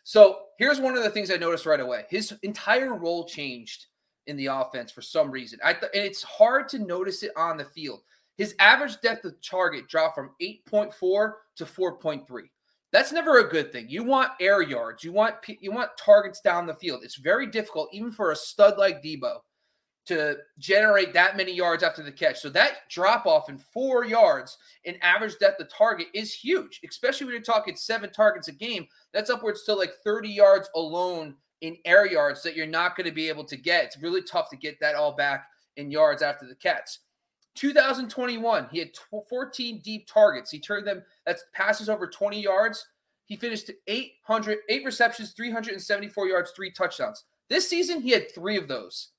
So 0.05 0.41
here's 0.59 0.81
one 0.81 0.97
of 0.97 1.05
the 1.05 1.11
things 1.11 1.31
I 1.31 1.37
noticed 1.37 1.67
right 1.67 1.81
away. 1.81 2.05
His 2.11 2.35
entire 2.43 2.95
role 2.95 3.25
changed 3.25 3.87
in 4.27 4.37
the 4.37 4.47
offense 4.47 4.91
for 4.91 5.03
some 5.03 5.31
reason. 5.31 5.59
I 5.65 5.73
th- 5.75 5.93
and 5.95 6.05
it's 6.05 6.23
hard 6.23 6.69
to 6.71 6.79
notice 6.79 7.23
it 7.23 7.33
on 7.37 7.57
the 7.57 7.65
field. 7.65 8.01
His 8.37 8.55
average 8.59 9.01
depth 9.01 9.25
of 9.25 9.41
target 9.43 9.89
dropped 9.89 10.17
from 10.17 10.31
8.4 10.41 11.33
to 11.57 11.65
4.3. 11.65 12.25
That's 12.93 13.13
never 13.13 13.39
a 13.39 13.49
good 13.49 13.73
thing. 13.73 13.89
You 13.89 14.05
want 14.05 14.33
air 14.41 14.61
yards. 14.63 15.03
You 15.03 15.13
want 15.13 15.37
you 15.49 15.73
want 15.73 15.97
targets 15.97 16.41
down 16.41 16.67
the 16.67 16.75
field. 16.75 17.03
It's 17.03 17.17
very 17.17 17.47
difficult, 17.47 17.89
even 17.93 18.11
for 18.11 18.33
a 18.33 18.37
stud 18.37 18.77
like 18.77 19.03
Deebo, 19.03 19.39
to 20.07 20.37
generate 20.59 21.13
that 21.13 21.37
many 21.37 21.55
yards 21.55 21.83
after 21.83 22.03
the 22.03 22.11
catch. 22.11 22.41
So 22.41 22.49
that 22.51 22.89
drop 22.91 23.27
off 23.27 23.49
in 23.49 23.59
four 23.59 24.05
yards 24.05 24.59
in 24.85 24.97
average 25.01 25.39
depth 25.39 25.61
of 25.61 25.73
target 25.73 26.09
is 26.13 26.35
huge, 26.35 26.81
especially 26.89 27.27
when 27.27 27.35
you're 27.35 27.43
talking 27.43 27.77
seven 27.77 28.11
targets 28.11 28.49
a 28.49 28.53
game. 28.53 28.87
That's 29.13 29.31
upwards 29.31 29.63
to 29.65 29.75
like 29.75 29.93
30 30.05 30.29
yards 30.29 30.69
alone 30.75 31.37
in 31.61 31.77
air 31.85 32.07
yards 32.07 32.43
that 32.43 32.57
you're 32.57 32.67
not 32.67 32.97
going 32.97 33.09
to 33.09 33.15
be 33.15 33.29
able 33.29 33.45
to 33.45 33.57
get. 33.57 33.85
It's 33.85 34.03
really 34.03 34.23
tough 34.23 34.51
to 34.51 34.57
get 34.57 34.81
that 34.81 34.97
all 34.97 35.13
back 35.13 35.47
in 35.77 35.91
yards 35.91 36.23
after 36.23 36.47
the 36.47 36.57
catch. 36.57 36.99
2021, 37.55 38.69
he 38.73 38.79
had 38.79 38.91
14 39.29 39.81
deep 39.81 40.07
targets. 40.07 40.51
He 40.51 40.59
turned 40.59 40.87
them, 40.87 41.03
that's 41.25 41.45
passes 41.53 41.89
over 41.89 42.09
20 42.09 42.41
yards. 42.41 42.85
He 43.27 43.37
finished 43.37 43.71
800, 43.87 44.59
eight 44.69 44.85
receptions, 44.85 45.33
374 45.33 46.27
yards, 46.27 46.51
three 46.51 46.73
touchdowns. 46.73 47.25
This 47.49 47.69
season, 47.69 48.01
he 48.01 48.11
had 48.11 48.35
three 48.35 48.57
of 48.57 48.69
those 48.69 49.11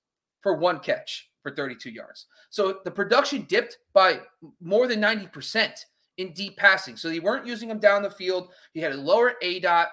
for 0.43 0.53
one 0.56 0.79
catch 0.79 1.29
for 1.41 1.51
32 1.51 1.89
yards. 1.89 2.27
So 2.49 2.79
the 2.86 2.91
production 2.91 3.45
dipped 3.49 3.79
by 3.93 4.19
more 4.62 4.88
than 4.88 5.01
90% 5.01 5.71
in 6.17 6.34
deep 6.34 6.58
passing. 6.58 6.95
So 6.95 7.10
they 7.10 7.19
weren't 7.19 7.47
using 7.47 7.69
him 7.69 7.79
down 7.79 8.03
the 8.03 8.12
field. 8.12 8.49
He 8.73 8.79
had 8.79 8.91
a 8.91 8.97
lower 8.97 9.34
A 9.41 9.60
dot. 9.60 9.88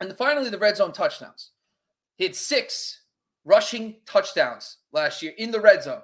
And 0.00 0.14
finally, 0.16 0.50
the 0.50 0.58
red 0.58 0.76
zone 0.76 0.92
touchdowns. 0.92 1.52
He 2.16 2.24
had 2.24 2.36
six 2.36 3.02
rushing 3.44 3.96
touchdowns 4.06 4.78
last 4.92 5.22
year 5.22 5.32
in 5.38 5.50
the 5.50 5.60
red 5.60 5.82
zone. 5.82 6.02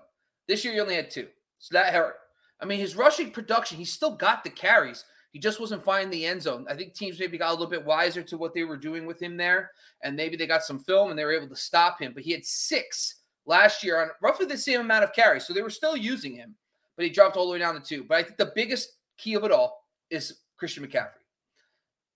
This 0.48 0.64
year, 0.64 0.74
he 0.74 0.80
only 0.80 0.94
had 0.94 1.10
two. 1.10 1.28
So 1.58 1.74
that 1.74 1.92
hurt. 1.92 2.16
I 2.60 2.64
mean, 2.64 2.78
his 2.78 2.96
rushing 2.96 3.30
production, 3.30 3.76
he 3.76 3.84
still 3.84 4.16
got 4.16 4.44
the 4.44 4.50
carries. 4.50 5.04
He 5.32 5.38
just 5.38 5.60
wasn't 5.60 5.84
finding 5.84 6.10
the 6.10 6.24
end 6.24 6.40
zone. 6.40 6.64
I 6.68 6.74
think 6.74 6.94
teams 6.94 7.20
maybe 7.20 7.36
got 7.36 7.50
a 7.50 7.52
little 7.52 7.66
bit 7.66 7.84
wiser 7.84 8.22
to 8.22 8.38
what 8.38 8.54
they 8.54 8.64
were 8.64 8.78
doing 8.78 9.04
with 9.04 9.20
him 9.20 9.36
there. 9.36 9.72
And 10.02 10.16
maybe 10.16 10.36
they 10.36 10.46
got 10.46 10.64
some 10.64 10.78
film 10.78 11.10
and 11.10 11.18
they 11.18 11.24
were 11.24 11.36
able 11.36 11.48
to 11.48 11.56
stop 11.56 12.00
him. 12.00 12.12
But 12.14 12.22
he 12.22 12.32
had 12.32 12.44
six 12.44 13.16
last 13.46 13.82
year 13.82 14.00
on 14.00 14.08
roughly 14.20 14.46
the 14.46 14.58
same 14.58 14.80
amount 14.80 15.04
of 15.04 15.12
carries. 15.12 15.46
So 15.46 15.52
they 15.52 15.62
were 15.62 15.70
still 15.70 15.96
using 15.96 16.34
him, 16.34 16.54
but 16.96 17.04
he 17.04 17.10
dropped 17.10 17.36
all 17.36 17.46
the 17.46 17.52
way 17.52 17.58
down 17.58 17.74
to 17.74 17.80
two. 17.80 18.04
But 18.04 18.18
I 18.18 18.22
think 18.22 18.36
the 18.36 18.52
biggest 18.54 18.90
key 19.16 19.34
of 19.34 19.44
it 19.44 19.52
all 19.52 19.84
is 20.10 20.40
Christian 20.56 20.86
McCaffrey. 20.86 21.22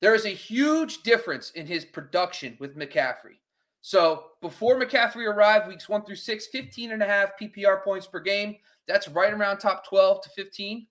There 0.00 0.14
is 0.14 0.24
a 0.24 0.30
huge 0.30 1.02
difference 1.02 1.50
in 1.50 1.66
his 1.66 1.84
production 1.84 2.56
with 2.58 2.76
McCaffrey. 2.76 3.38
So 3.82 4.24
before 4.40 4.78
McCaffrey 4.78 5.26
arrived, 5.26 5.68
weeks 5.68 5.88
one 5.88 6.04
through 6.04 6.16
six, 6.16 6.46
15 6.48 6.92
and 6.92 7.02
a 7.02 7.06
half 7.06 7.30
PPR 7.40 7.82
points 7.82 8.06
per 8.06 8.20
game. 8.20 8.56
That's 8.86 9.08
right 9.08 9.32
around 9.32 9.58
top 9.58 9.86
12 9.86 10.22
to 10.22 10.30
15. 10.30 10.86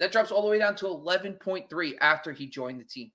That 0.00 0.12
drops 0.12 0.30
all 0.30 0.42
the 0.42 0.48
way 0.48 0.58
down 0.58 0.76
to 0.76 0.86
11.3 0.86 1.92
after 2.00 2.32
he 2.32 2.46
joined 2.46 2.80
the 2.80 2.84
team. 2.84 3.10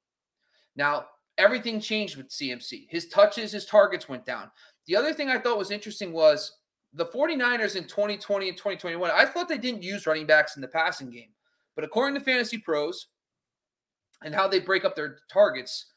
Now, 0.76 1.06
everything 1.38 1.80
changed 1.80 2.18
with 2.18 2.30
CMC. 2.30 2.88
His 2.90 3.08
touches, 3.08 3.52
his 3.52 3.66
targets 3.66 4.10
went 4.10 4.26
down. 4.26 4.52
The 4.88 4.96
other 4.96 5.14
thing 5.14 5.30
I 5.30 5.40
thought 5.40 5.58
was 5.58 5.72
interesting 5.72 6.12
was 6.12 6.58
the 6.94 7.06
49ers 7.06 7.76
in 7.76 7.86
2020 7.86 8.50
and 8.50 8.58
2021. 8.58 9.12
I 9.12 9.26
thought 9.26 9.50
they 9.50 9.58
didn't 9.58 9.84
use 9.84 10.06
running 10.06 10.26
backs 10.26 10.56
in 10.56 10.62
the 10.62 10.68
passing 10.68 11.10
game. 11.10 11.30
But 11.76 11.86
according 11.86 12.20
to 12.20 12.26
FantasyPros 12.26 13.06
and 14.24 14.36
how 14.36 14.48
they 14.48 14.60
break 14.60 14.86
up 14.86 14.96
their 14.96 15.18
targets, 15.32 15.88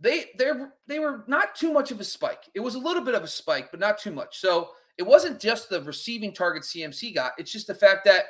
they 0.00 0.30
they 0.38 0.50
they 0.86 0.98
were 0.98 1.24
not 1.26 1.54
too 1.54 1.72
much 1.72 1.90
of 1.90 2.00
a 2.00 2.04
spike. 2.04 2.44
It 2.54 2.60
was 2.60 2.74
a 2.74 2.78
little 2.78 3.04
bit 3.04 3.14
of 3.14 3.22
a 3.22 3.28
spike, 3.28 3.70
but 3.70 3.80
not 3.80 3.98
too 3.98 4.10
much. 4.10 4.38
So 4.38 4.70
it 4.98 5.06
wasn't 5.06 5.40
just 5.40 5.68
the 5.68 5.82
receiving 5.82 6.32
target 6.32 6.62
CMC 6.62 7.14
got. 7.14 7.32
It's 7.38 7.52
just 7.52 7.66
the 7.66 7.74
fact 7.74 8.04
that 8.06 8.24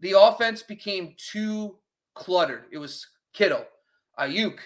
the 0.00 0.14
offense 0.18 0.62
became 0.62 1.14
too 1.16 1.76
cluttered. 2.14 2.64
It 2.70 2.78
was 2.78 3.06
Kittle, 3.32 3.64
Aiyuk, 4.18 4.58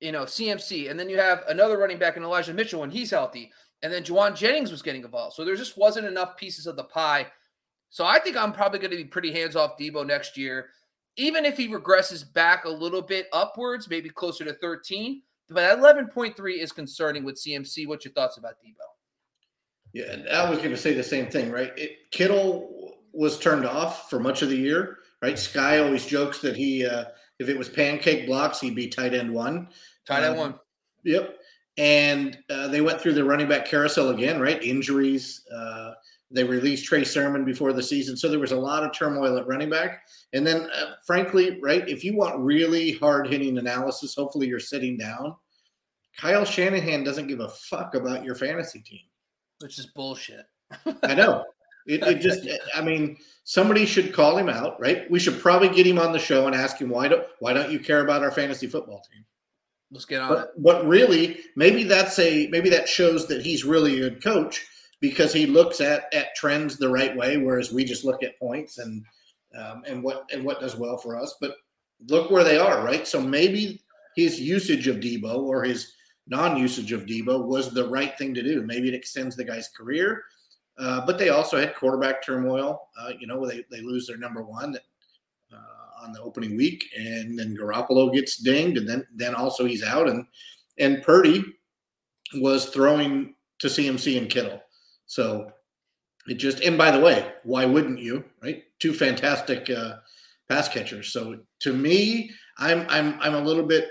you 0.00 0.12
know, 0.12 0.24
CMC, 0.24 0.90
and 0.90 0.98
then 0.98 1.08
you 1.08 1.18
have 1.18 1.44
another 1.48 1.78
running 1.78 1.98
back 1.98 2.16
in 2.16 2.22
Elijah 2.22 2.54
Mitchell 2.54 2.80
when 2.80 2.90
he's 2.90 3.10
healthy, 3.10 3.50
and 3.82 3.92
then 3.92 4.02
Jauan 4.02 4.36
Jennings 4.36 4.70
was 4.70 4.82
getting 4.82 5.04
involved. 5.04 5.34
So 5.34 5.44
there 5.44 5.56
just 5.56 5.78
wasn't 5.78 6.06
enough 6.06 6.36
pieces 6.36 6.66
of 6.66 6.76
the 6.76 6.84
pie. 6.84 7.26
So 7.90 8.04
I 8.04 8.18
think 8.18 8.36
I'm 8.36 8.52
probably 8.52 8.78
going 8.78 8.90
to 8.90 8.96
be 8.96 9.04
pretty 9.04 9.32
hands 9.32 9.56
off 9.56 9.78
Deebo 9.78 10.06
next 10.06 10.36
year, 10.36 10.70
even 11.16 11.44
if 11.44 11.56
he 11.56 11.68
regresses 11.68 12.30
back 12.32 12.64
a 12.64 12.70
little 12.70 13.02
bit 13.02 13.28
upwards, 13.32 13.88
maybe 13.88 14.10
closer 14.10 14.44
to 14.44 14.52
13. 14.54 15.22
But 15.50 15.78
11.3 15.78 16.58
is 16.58 16.72
concerning 16.72 17.24
with 17.24 17.36
CMC. 17.36 17.86
What's 17.86 18.04
your 18.04 18.12
thoughts 18.12 18.36
about 18.36 18.54
Deebo? 18.64 18.74
Yeah, 19.94 20.16
I 20.32 20.50
was 20.50 20.58
going 20.58 20.70
to 20.70 20.76
say 20.76 20.92
the 20.92 21.02
same 21.02 21.28
thing, 21.28 21.50
right? 21.50 21.72
It, 21.76 22.10
Kittle 22.10 22.98
was 23.12 23.38
turned 23.38 23.64
off 23.64 24.10
for 24.10 24.20
much 24.20 24.42
of 24.42 24.50
the 24.50 24.56
year, 24.56 24.98
right? 25.22 25.38
Sky 25.38 25.78
always 25.78 26.04
jokes 26.04 26.40
that 26.40 26.56
he, 26.56 26.84
uh, 26.84 27.06
if 27.38 27.48
it 27.48 27.56
was 27.56 27.70
pancake 27.70 28.26
blocks, 28.26 28.60
he'd 28.60 28.74
be 28.74 28.88
tight 28.88 29.14
end 29.14 29.32
one. 29.32 29.68
Tight 30.06 30.24
end 30.24 30.34
um, 30.34 30.38
one. 30.38 30.54
Yep. 31.04 31.38
And 31.78 32.36
uh, 32.50 32.66
they 32.68 32.80
went 32.80 33.00
through 33.00 33.14
the 33.14 33.24
running 33.24 33.48
back 33.48 33.64
carousel 33.64 34.10
again, 34.10 34.40
right? 34.40 34.60
Injuries, 34.62 35.46
uh, 35.54 35.92
They 36.30 36.42
released 36.42 36.84
Trey 36.84 37.04
Sermon 37.04 37.44
before 37.44 37.72
the 37.72 37.82
season, 37.82 38.16
so 38.16 38.28
there 38.28 38.40
was 38.40 38.52
a 38.52 38.58
lot 38.58 38.82
of 38.82 38.92
turmoil 38.92 39.38
at 39.38 39.46
running 39.46 39.70
back. 39.70 40.02
And 40.32 40.46
then, 40.46 40.68
uh, 40.74 40.94
frankly, 41.06 41.58
right, 41.62 41.88
if 41.88 42.02
you 42.04 42.16
want 42.16 42.38
really 42.40 42.92
hard 42.92 43.28
hitting 43.28 43.56
analysis, 43.58 44.14
hopefully 44.16 44.48
you're 44.48 44.58
sitting 44.60 44.98
down. 44.98 45.36
Kyle 46.18 46.44
Shanahan 46.44 47.04
doesn't 47.04 47.28
give 47.28 47.40
a 47.40 47.48
fuck 47.48 47.94
about 47.94 48.24
your 48.24 48.34
fantasy 48.34 48.80
team, 48.80 49.06
which 49.60 49.78
is 49.78 49.86
bullshit. 49.86 50.46
I 51.04 51.14
know. 51.14 51.44
It, 51.86 52.02
it, 52.02 52.20
just, 52.20 52.46
I 52.74 52.82
mean, 52.82 53.16
somebody 53.44 53.86
should 53.86 54.12
call 54.12 54.36
him 54.36 54.50
out, 54.50 54.78
right? 54.78 55.10
We 55.10 55.18
should 55.18 55.40
probably 55.40 55.70
get 55.70 55.86
him 55.86 55.98
on 55.98 56.12
the 56.12 56.18
show 56.18 56.46
and 56.46 56.54
ask 56.54 56.76
him 56.76 56.90
why 56.90 57.08
don't 57.08 57.26
why 57.38 57.54
don't 57.54 57.70
you 57.72 57.78
care 57.78 58.02
about 58.02 58.22
our 58.22 58.30
fantasy 58.30 58.66
football 58.66 59.02
team? 59.10 59.24
Let's 59.90 60.04
get 60.04 60.20
on 60.20 60.28
but, 60.28 60.38
it. 60.38 60.50
But 60.58 60.86
really, 60.86 61.40
maybe 61.56 61.84
that's 61.84 62.18
a 62.18 62.48
maybe 62.48 62.68
that 62.70 62.88
shows 62.88 63.26
that 63.28 63.42
he's 63.42 63.64
really 63.64 63.96
a 63.96 64.10
good 64.10 64.22
coach 64.22 64.66
because 65.00 65.32
he 65.32 65.46
looks 65.46 65.80
at 65.80 66.12
at 66.12 66.34
trends 66.34 66.76
the 66.76 66.88
right 66.88 67.16
way, 67.16 67.38
whereas 67.38 67.72
we 67.72 67.84
just 67.84 68.04
look 68.04 68.22
at 68.22 68.38
points 68.38 68.78
and 68.78 69.04
um, 69.58 69.82
and 69.86 70.02
what 70.02 70.28
and 70.32 70.44
what 70.44 70.60
does 70.60 70.76
well 70.76 70.98
for 70.98 71.16
us. 71.16 71.36
But 71.40 71.54
look 72.08 72.30
where 72.30 72.44
they 72.44 72.58
are, 72.58 72.84
right? 72.84 73.06
So 73.06 73.20
maybe 73.20 73.80
his 74.14 74.40
usage 74.40 74.88
of 74.88 74.96
Deebo 74.96 75.38
or 75.38 75.64
his 75.64 75.94
non-usage 76.26 76.92
of 76.92 77.06
Deebo 77.06 77.46
was 77.46 77.72
the 77.72 77.88
right 77.88 78.16
thing 78.18 78.34
to 78.34 78.42
do. 78.42 78.62
Maybe 78.62 78.88
it 78.88 78.94
extends 78.94 79.36
the 79.36 79.44
guy's 79.44 79.68
career. 79.68 80.22
Uh, 80.78 81.04
but 81.04 81.18
they 81.18 81.30
also 81.30 81.58
had 81.58 81.74
quarterback 81.74 82.24
turmoil. 82.24 82.88
Uh, 83.00 83.10
you 83.18 83.26
know, 83.26 83.44
they, 83.46 83.64
they 83.70 83.80
lose 83.80 84.06
their 84.06 84.16
number 84.16 84.42
one 84.42 84.76
uh, 84.76 84.78
on 86.08 86.14
the 86.14 86.22
opening 86.22 86.56
week, 86.56 86.84
and 86.96 87.38
then 87.38 87.56
Garoppolo 87.56 88.12
gets 88.12 88.38
dinged, 88.38 88.78
and 88.78 88.88
then 88.88 89.06
then 89.14 89.34
also 89.34 89.64
he's 89.64 89.84
out, 89.84 90.08
and 90.08 90.24
and 90.78 91.02
Purdy 91.02 91.44
was 92.34 92.66
throwing 92.66 93.34
to 93.60 93.68
CMC 93.68 94.18
and 94.18 94.30
Kittle. 94.30 94.60
So 95.06 95.52
it 96.26 96.34
just 96.34 96.60
and 96.60 96.78
by 96.78 96.90
the 96.90 97.00
way, 97.00 97.32
why 97.44 97.66
wouldn't 97.66 97.98
you? 97.98 98.24
Right, 98.42 98.64
two 98.78 98.92
fantastic 98.92 99.68
uh, 99.70 99.96
pass 100.48 100.68
catchers. 100.68 101.12
So 101.12 101.40
to 101.60 101.72
me, 101.72 102.30
I'm 102.56 102.86
I'm 102.88 103.18
I'm 103.20 103.34
a 103.34 103.40
little 103.40 103.64
bit. 103.64 103.88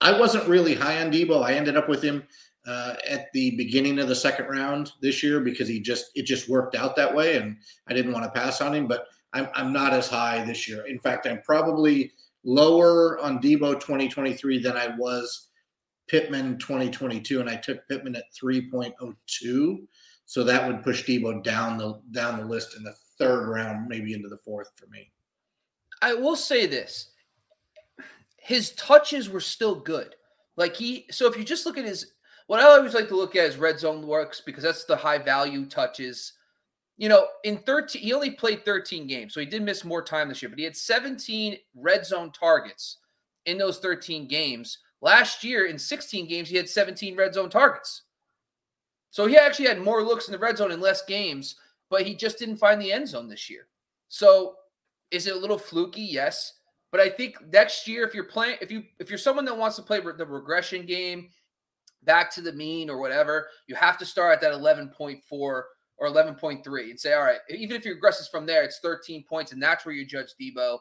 I 0.00 0.18
wasn't 0.18 0.48
really 0.48 0.74
high 0.74 1.02
on 1.02 1.12
Deebo. 1.12 1.42
I 1.42 1.52
ended 1.52 1.76
up 1.76 1.88
with 1.88 2.02
him 2.02 2.22
uh, 2.66 2.94
at 3.06 3.30
the 3.34 3.50
beginning 3.56 3.98
of 3.98 4.08
the 4.08 4.14
second 4.14 4.46
round 4.46 4.92
this 5.02 5.22
year 5.22 5.40
because 5.40 5.68
he 5.68 5.80
just 5.80 6.06
it 6.14 6.24
just 6.24 6.48
worked 6.48 6.74
out 6.74 6.96
that 6.96 7.14
way, 7.14 7.36
and 7.36 7.56
I 7.88 7.94
didn't 7.94 8.12
want 8.12 8.24
to 8.24 8.40
pass 8.40 8.60
on 8.60 8.74
him. 8.74 8.86
But 8.86 9.06
I'm 9.34 9.48
I'm 9.54 9.72
not 9.72 9.92
as 9.92 10.08
high 10.08 10.44
this 10.44 10.68
year. 10.68 10.86
In 10.86 10.98
fact, 10.98 11.26
I'm 11.26 11.42
probably 11.42 12.12
lower 12.44 13.18
on 13.20 13.40
Deebo 13.40 13.74
2023 13.80 14.58
than 14.62 14.76
I 14.76 14.94
was 14.96 15.48
Pittman 16.08 16.58
2022, 16.58 17.40
and 17.40 17.50
I 17.50 17.56
took 17.56 17.86
Pittman 17.88 18.16
at 18.16 18.32
3.02. 18.40 19.86
So 20.26 20.44
that 20.44 20.66
would 20.66 20.82
push 20.82 21.04
Deebo 21.04 21.42
down 21.42 21.76
the 21.76 22.00
down 22.12 22.38
the 22.38 22.46
list 22.46 22.76
in 22.76 22.84
the 22.84 22.94
third 23.18 23.48
round, 23.48 23.88
maybe 23.88 24.14
into 24.14 24.28
the 24.28 24.38
fourth 24.38 24.70
for 24.76 24.86
me. 24.86 25.10
I 26.00 26.14
will 26.14 26.36
say 26.36 26.66
this: 26.66 27.10
his 28.38 28.72
touches 28.72 29.28
were 29.28 29.40
still 29.40 29.74
good. 29.74 30.14
Like 30.56 30.76
he, 30.76 31.06
so 31.10 31.26
if 31.26 31.36
you 31.36 31.44
just 31.44 31.66
look 31.66 31.76
at 31.76 31.84
his 31.84 32.12
what 32.46 32.60
I 32.60 32.64
always 32.64 32.94
like 32.94 33.08
to 33.08 33.16
look 33.16 33.36
at 33.36 33.46
is 33.46 33.56
red 33.56 33.78
zone 33.78 34.06
works 34.06 34.40
because 34.40 34.62
that's 34.62 34.84
the 34.84 34.96
high 34.96 35.18
value 35.18 35.66
touches. 35.66 36.32
You 36.96 37.08
know, 37.08 37.26
in 37.42 37.58
13, 37.58 38.02
he 38.02 38.12
only 38.12 38.30
played 38.30 38.64
13 38.64 39.06
games, 39.06 39.34
so 39.34 39.40
he 39.40 39.46
did 39.46 39.62
miss 39.62 39.84
more 39.84 40.02
time 40.02 40.28
this 40.28 40.42
year, 40.42 40.48
but 40.48 40.58
he 40.58 40.64
had 40.64 40.76
17 40.76 41.56
red 41.74 42.06
zone 42.06 42.30
targets 42.30 42.98
in 43.46 43.58
those 43.58 43.78
13 43.78 44.28
games. 44.28 44.78
Last 45.00 45.42
year, 45.42 45.66
in 45.66 45.78
16 45.78 46.28
games, 46.28 46.48
he 46.48 46.56
had 46.56 46.68
17 46.68 47.16
red 47.16 47.34
zone 47.34 47.50
targets. 47.50 48.02
So 49.10 49.26
he 49.26 49.36
actually 49.36 49.66
had 49.66 49.80
more 49.80 50.02
looks 50.02 50.28
in 50.28 50.32
the 50.32 50.38
red 50.38 50.56
zone 50.56 50.72
in 50.72 50.80
less 50.80 51.04
games, 51.04 51.56
but 51.90 52.02
he 52.02 52.14
just 52.14 52.38
didn't 52.38 52.56
find 52.56 52.80
the 52.80 52.92
end 52.92 53.08
zone 53.08 53.28
this 53.28 53.50
year. 53.50 53.68
So 54.08 54.56
is 55.10 55.26
it 55.26 55.36
a 55.36 55.38
little 55.38 55.58
fluky? 55.58 56.02
Yes. 56.02 56.54
But 56.90 57.00
I 57.00 57.10
think 57.10 57.36
next 57.52 57.88
year, 57.88 58.06
if 58.06 58.14
you're 58.14 58.24
playing, 58.24 58.58
if 58.60 58.70
you 58.70 58.84
if 59.00 59.08
you're 59.08 59.18
someone 59.18 59.44
that 59.46 59.56
wants 59.56 59.76
to 59.76 59.82
play 59.82 60.00
the 60.00 60.26
regression 60.26 60.86
game, 60.86 61.28
back 62.04 62.30
to 62.34 62.40
the 62.40 62.52
mean 62.52 62.88
or 62.88 62.98
whatever, 62.98 63.48
you 63.66 63.74
have 63.74 63.98
to 63.98 64.06
start 64.06 64.32
at 64.34 64.40
that 64.40 64.52
11.4 64.52 65.62
or 65.98 66.08
11.3 66.08 66.90
and 66.90 66.98
say, 66.98 67.12
all 67.12 67.22
right, 67.22 67.38
even 67.48 67.76
if 67.76 67.84
he 67.84 67.90
regresses 67.90 68.30
from 68.30 68.46
there, 68.46 68.62
it's 68.62 68.80
13 68.80 69.24
points, 69.28 69.52
and 69.52 69.62
that's 69.62 69.84
where 69.84 69.94
you 69.94 70.04
judge 70.04 70.34
Deebo, 70.40 70.78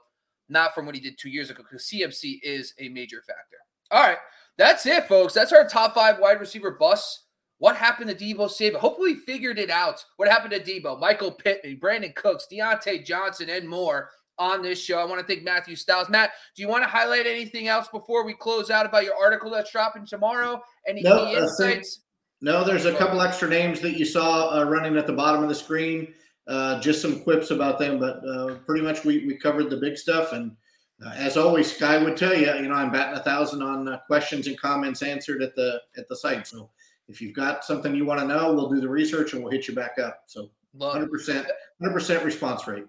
not 0.49 0.73
from 0.73 0.85
what 0.85 0.95
he 0.95 1.01
did 1.01 1.17
two 1.17 1.29
years 1.29 1.49
ago, 1.49 1.63
because 1.63 1.87
CMC 1.87 2.39
is 2.43 2.73
a 2.79 2.89
major 2.89 3.21
factor. 3.25 3.57
All 3.91 4.03
right, 4.03 4.17
that's 4.57 4.85
it, 4.85 5.07
folks. 5.07 5.33
That's 5.33 5.53
our 5.53 5.67
top 5.67 5.93
five 5.93 6.19
wide 6.19 6.39
receiver 6.39 6.71
busts. 6.71 7.27
What 7.59 7.75
happened 7.75 8.09
to 8.09 8.15
Deebo 8.15 8.49
Samuel? 8.49 8.81
Hopefully, 8.81 9.13
we 9.13 9.19
figured 9.19 9.59
it 9.59 9.69
out. 9.69 10.03
What 10.17 10.27
happened 10.27 10.51
to 10.51 10.59
Deebo, 10.59 10.99
Michael 10.99 11.31
Pittman, 11.31 11.77
Brandin 11.77 12.15
Cooks, 12.15 12.47
Diontae 12.51 13.05
Johnson, 13.05 13.49
and 13.49 13.69
more 13.69 14.09
on 14.39 14.61
this 14.61 14.81
show. 14.81 14.97
I 14.97 15.05
want 15.05 15.21
to 15.21 15.27
thank 15.27 15.43
Matthew 15.43 15.75
Styles. 15.75 16.09
Matt, 16.09 16.31
do 16.55 16.61
you 16.61 16.67
want 16.67 16.83
to 16.83 16.89
highlight 16.89 17.27
anything 17.27 17.67
else 17.67 17.87
before 17.87 18.25
we 18.25 18.33
close 18.33 18.69
out 18.69 18.85
about 18.85 19.03
your 19.03 19.15
article 19.15 19.51
that's 19.51 19.71
dropping 19.71 20.05
tomorrow? 20.05 20.61
Any 20.87 21.03
key 21.03 21.35
insights? 21.35 22.01
No, 22.43 22.65
there's 22.65 22.83
a 22.83 22.93
couple 22.95 23.21
extra 23.21 23.47
names 23.47 23.79
that 23.79 23.97
you 23.97 24.03
saw 24.03 24.49
uh, 24.53 24.65
running 24.65 24.97
at 24.97 25.07
the 25.07 25.13
bottom 25.13 25.41
of 25.43 25.47
the 25.47 25.55
screen. 25.55 26.13
Uh, 26.45 26.77
just 26.81 27.01
some 27.01 27.21
quips 27.21 27.51
about 27.51 27.79
them, 27.79 27.99
but 27.99 28.17
uh, 28.27 28.55
pretty 28.65 28.83
much 28.83 29.05
we, 29.05 29.25
we 29.25 29.37
covered 29.37 29.69
the 29.69 29.77
big 29.77 29.97
stuff. 29.97 30.33
And 30.33 30.51
uh, 31.01 31.11
as 31.15 31.37
always, 31.37 31.73
Sky 31.73 32.03
would 32.03 32.17
tell 32.17 32.35
you, 32.35 32.53
you 32.55 32.67
know, 32.67 32.73
I'm 32.73 32.91
batting 32.91 33.17
a 33.17 33.23
thousand 33.23 33.63
on 33.63 33.87
uh, 33.87 33.99
questions 34.07 34.47
and 34.47 34.59
comments 34.59 35.01
answered 35.01 35.41
at 35.41 35.55
the 35.55 35.79
at 35.97 36.09
the 36.09 36.17
site. 36.17 36.45
So 36.45 36.69
if 37.07 37.21
you've 37.21 37.33
got 37.33 37.63
something 37.63 37.95
you 37.95 38.03
want 38.03 38.19
to 38.19 38.27
know, 38.27 38.53
we'll 38.53 38.69
do 38.69 38.81
the 38.81 38.89
research 38.89 39.31
and 39.31 39.41
we'll 39.41 39.53
hit 39.53 39.69
you 39.69 39.73
back 39.73 39.97
up. 39.97 40.23
So 40.25 40.49
100 40.73 41.09
percent, 41.09 41.47
100 41.77 41.93
percent 41.93 42.25
response 42.25 42.67
rate. 42.67 42.83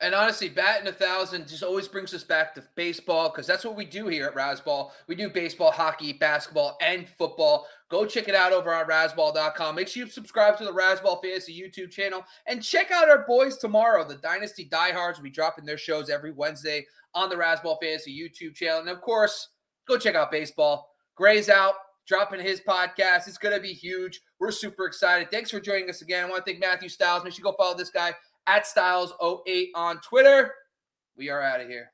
And 0.00 0.14
honestly, 0.14 0.48
batting 0.48 0.86
a 0.86 0.92
thousand 0.92 1.48
just 1.48 1.64
always 1.64 1.88
brings 1.88 2.14
us 2.14 2.22
back 2.22 2.54
to 2.54 2.62
baseball 2.76 3.30
because 3.30 3.48
that's 3.48 3.64
what 3.64 3.74
we 3.74 3.84
do 3.84 4.06
here 4.06 4.26
at 4.26 4.34
Razzball. 4.34 4.92
We 5.08 5.16
do 5.16 5.28
baseball, 5.28 5.72
hockey, 5.72 6.12
basketball, 6.12 6.78
and 6.80 7.08
football. 7.08 7.66
Go 7.90 8.06
check 8.06 8.28
it 8.28 8.34
out 8.34 8.52
over 8.52 8.72
on 8.72 8.86
Razzball.com. 8.86 9.74
Make 9.74 9.88
sure 9.88 10.04
you 10.04 10.10
subscribe 10.10 10.56
to 10.58 10.64
the 10.64 10.72
Razzball 10.72 11.20
Fantasy 11.20 11.60
YouTube 11.60 11.90
channel 11.90 12.22
and 12.46 12.62
check 12.62 12.92
out 12.92 13.08
our 13.08 13.26
boys 13.26 13.56
tomorrow. 13.56 14.06
The 14.06 14.16
Dynasty 14.16 14.64
Diehards 14.64 15.18
will 15.18 15.24
be 15.24 15.30
dropping 15.30 15.64
their 15.64 15.78
shows 15.78 16.10
every 16.10 16.30
Wednesday 16.30 16.86
on 17.14 17.28
the 17.28 17.36
Razzball 17.36 17.78
Fantasy 17.82 18.16
YouTube 18.16 18.54
channel. 18.54 18.80
And 18.80 18.88
of 18.88 19.00
course, 19.00 19.48
go 19.88 19.98
check 19.98 20.14
out 20.14 20.30
baseball. 20.30 20.92
Gray's 21.16 21.48
out, 21.48 21.74
dropping 22.06 22.40
his 22.40 22.60
podcast. 22.60 23.26
It's 23.26 23.38
going 23.38 23.56
to 23.56 23.60
be 23.60 23.72
huge. 23.72 24.20
We're 24.38 24.52
super 24.52 24.86
excited. 24.86 25.32
Thanks 25.32 25.50
for 25.50 25.58
joining 25.58 25.90
us 25.90 26.02
again. 26.02 26.24
I 26.24 26.30
want 26.30 26.46
to 26.46 26.52
thank 26.52 26.60
Matthew 26.60 26.88
Styles. 26.88 27.24
Make 27.24 27.32
sure 27.32 27.38
you 27.38 27.50
go 27.50 27.56
follow 27.58 27.76
this 27.76 27.90
guy 27.90 28.12
at 28.48 28.64
Styles08 28.64 29.68
on 29.74 30.00
Twitter. 30.00 30.54
We 31.16 31.28
are 31.28 31.42
out 31.42 31.60
of 31.60 31.68
here. 31.68 31.92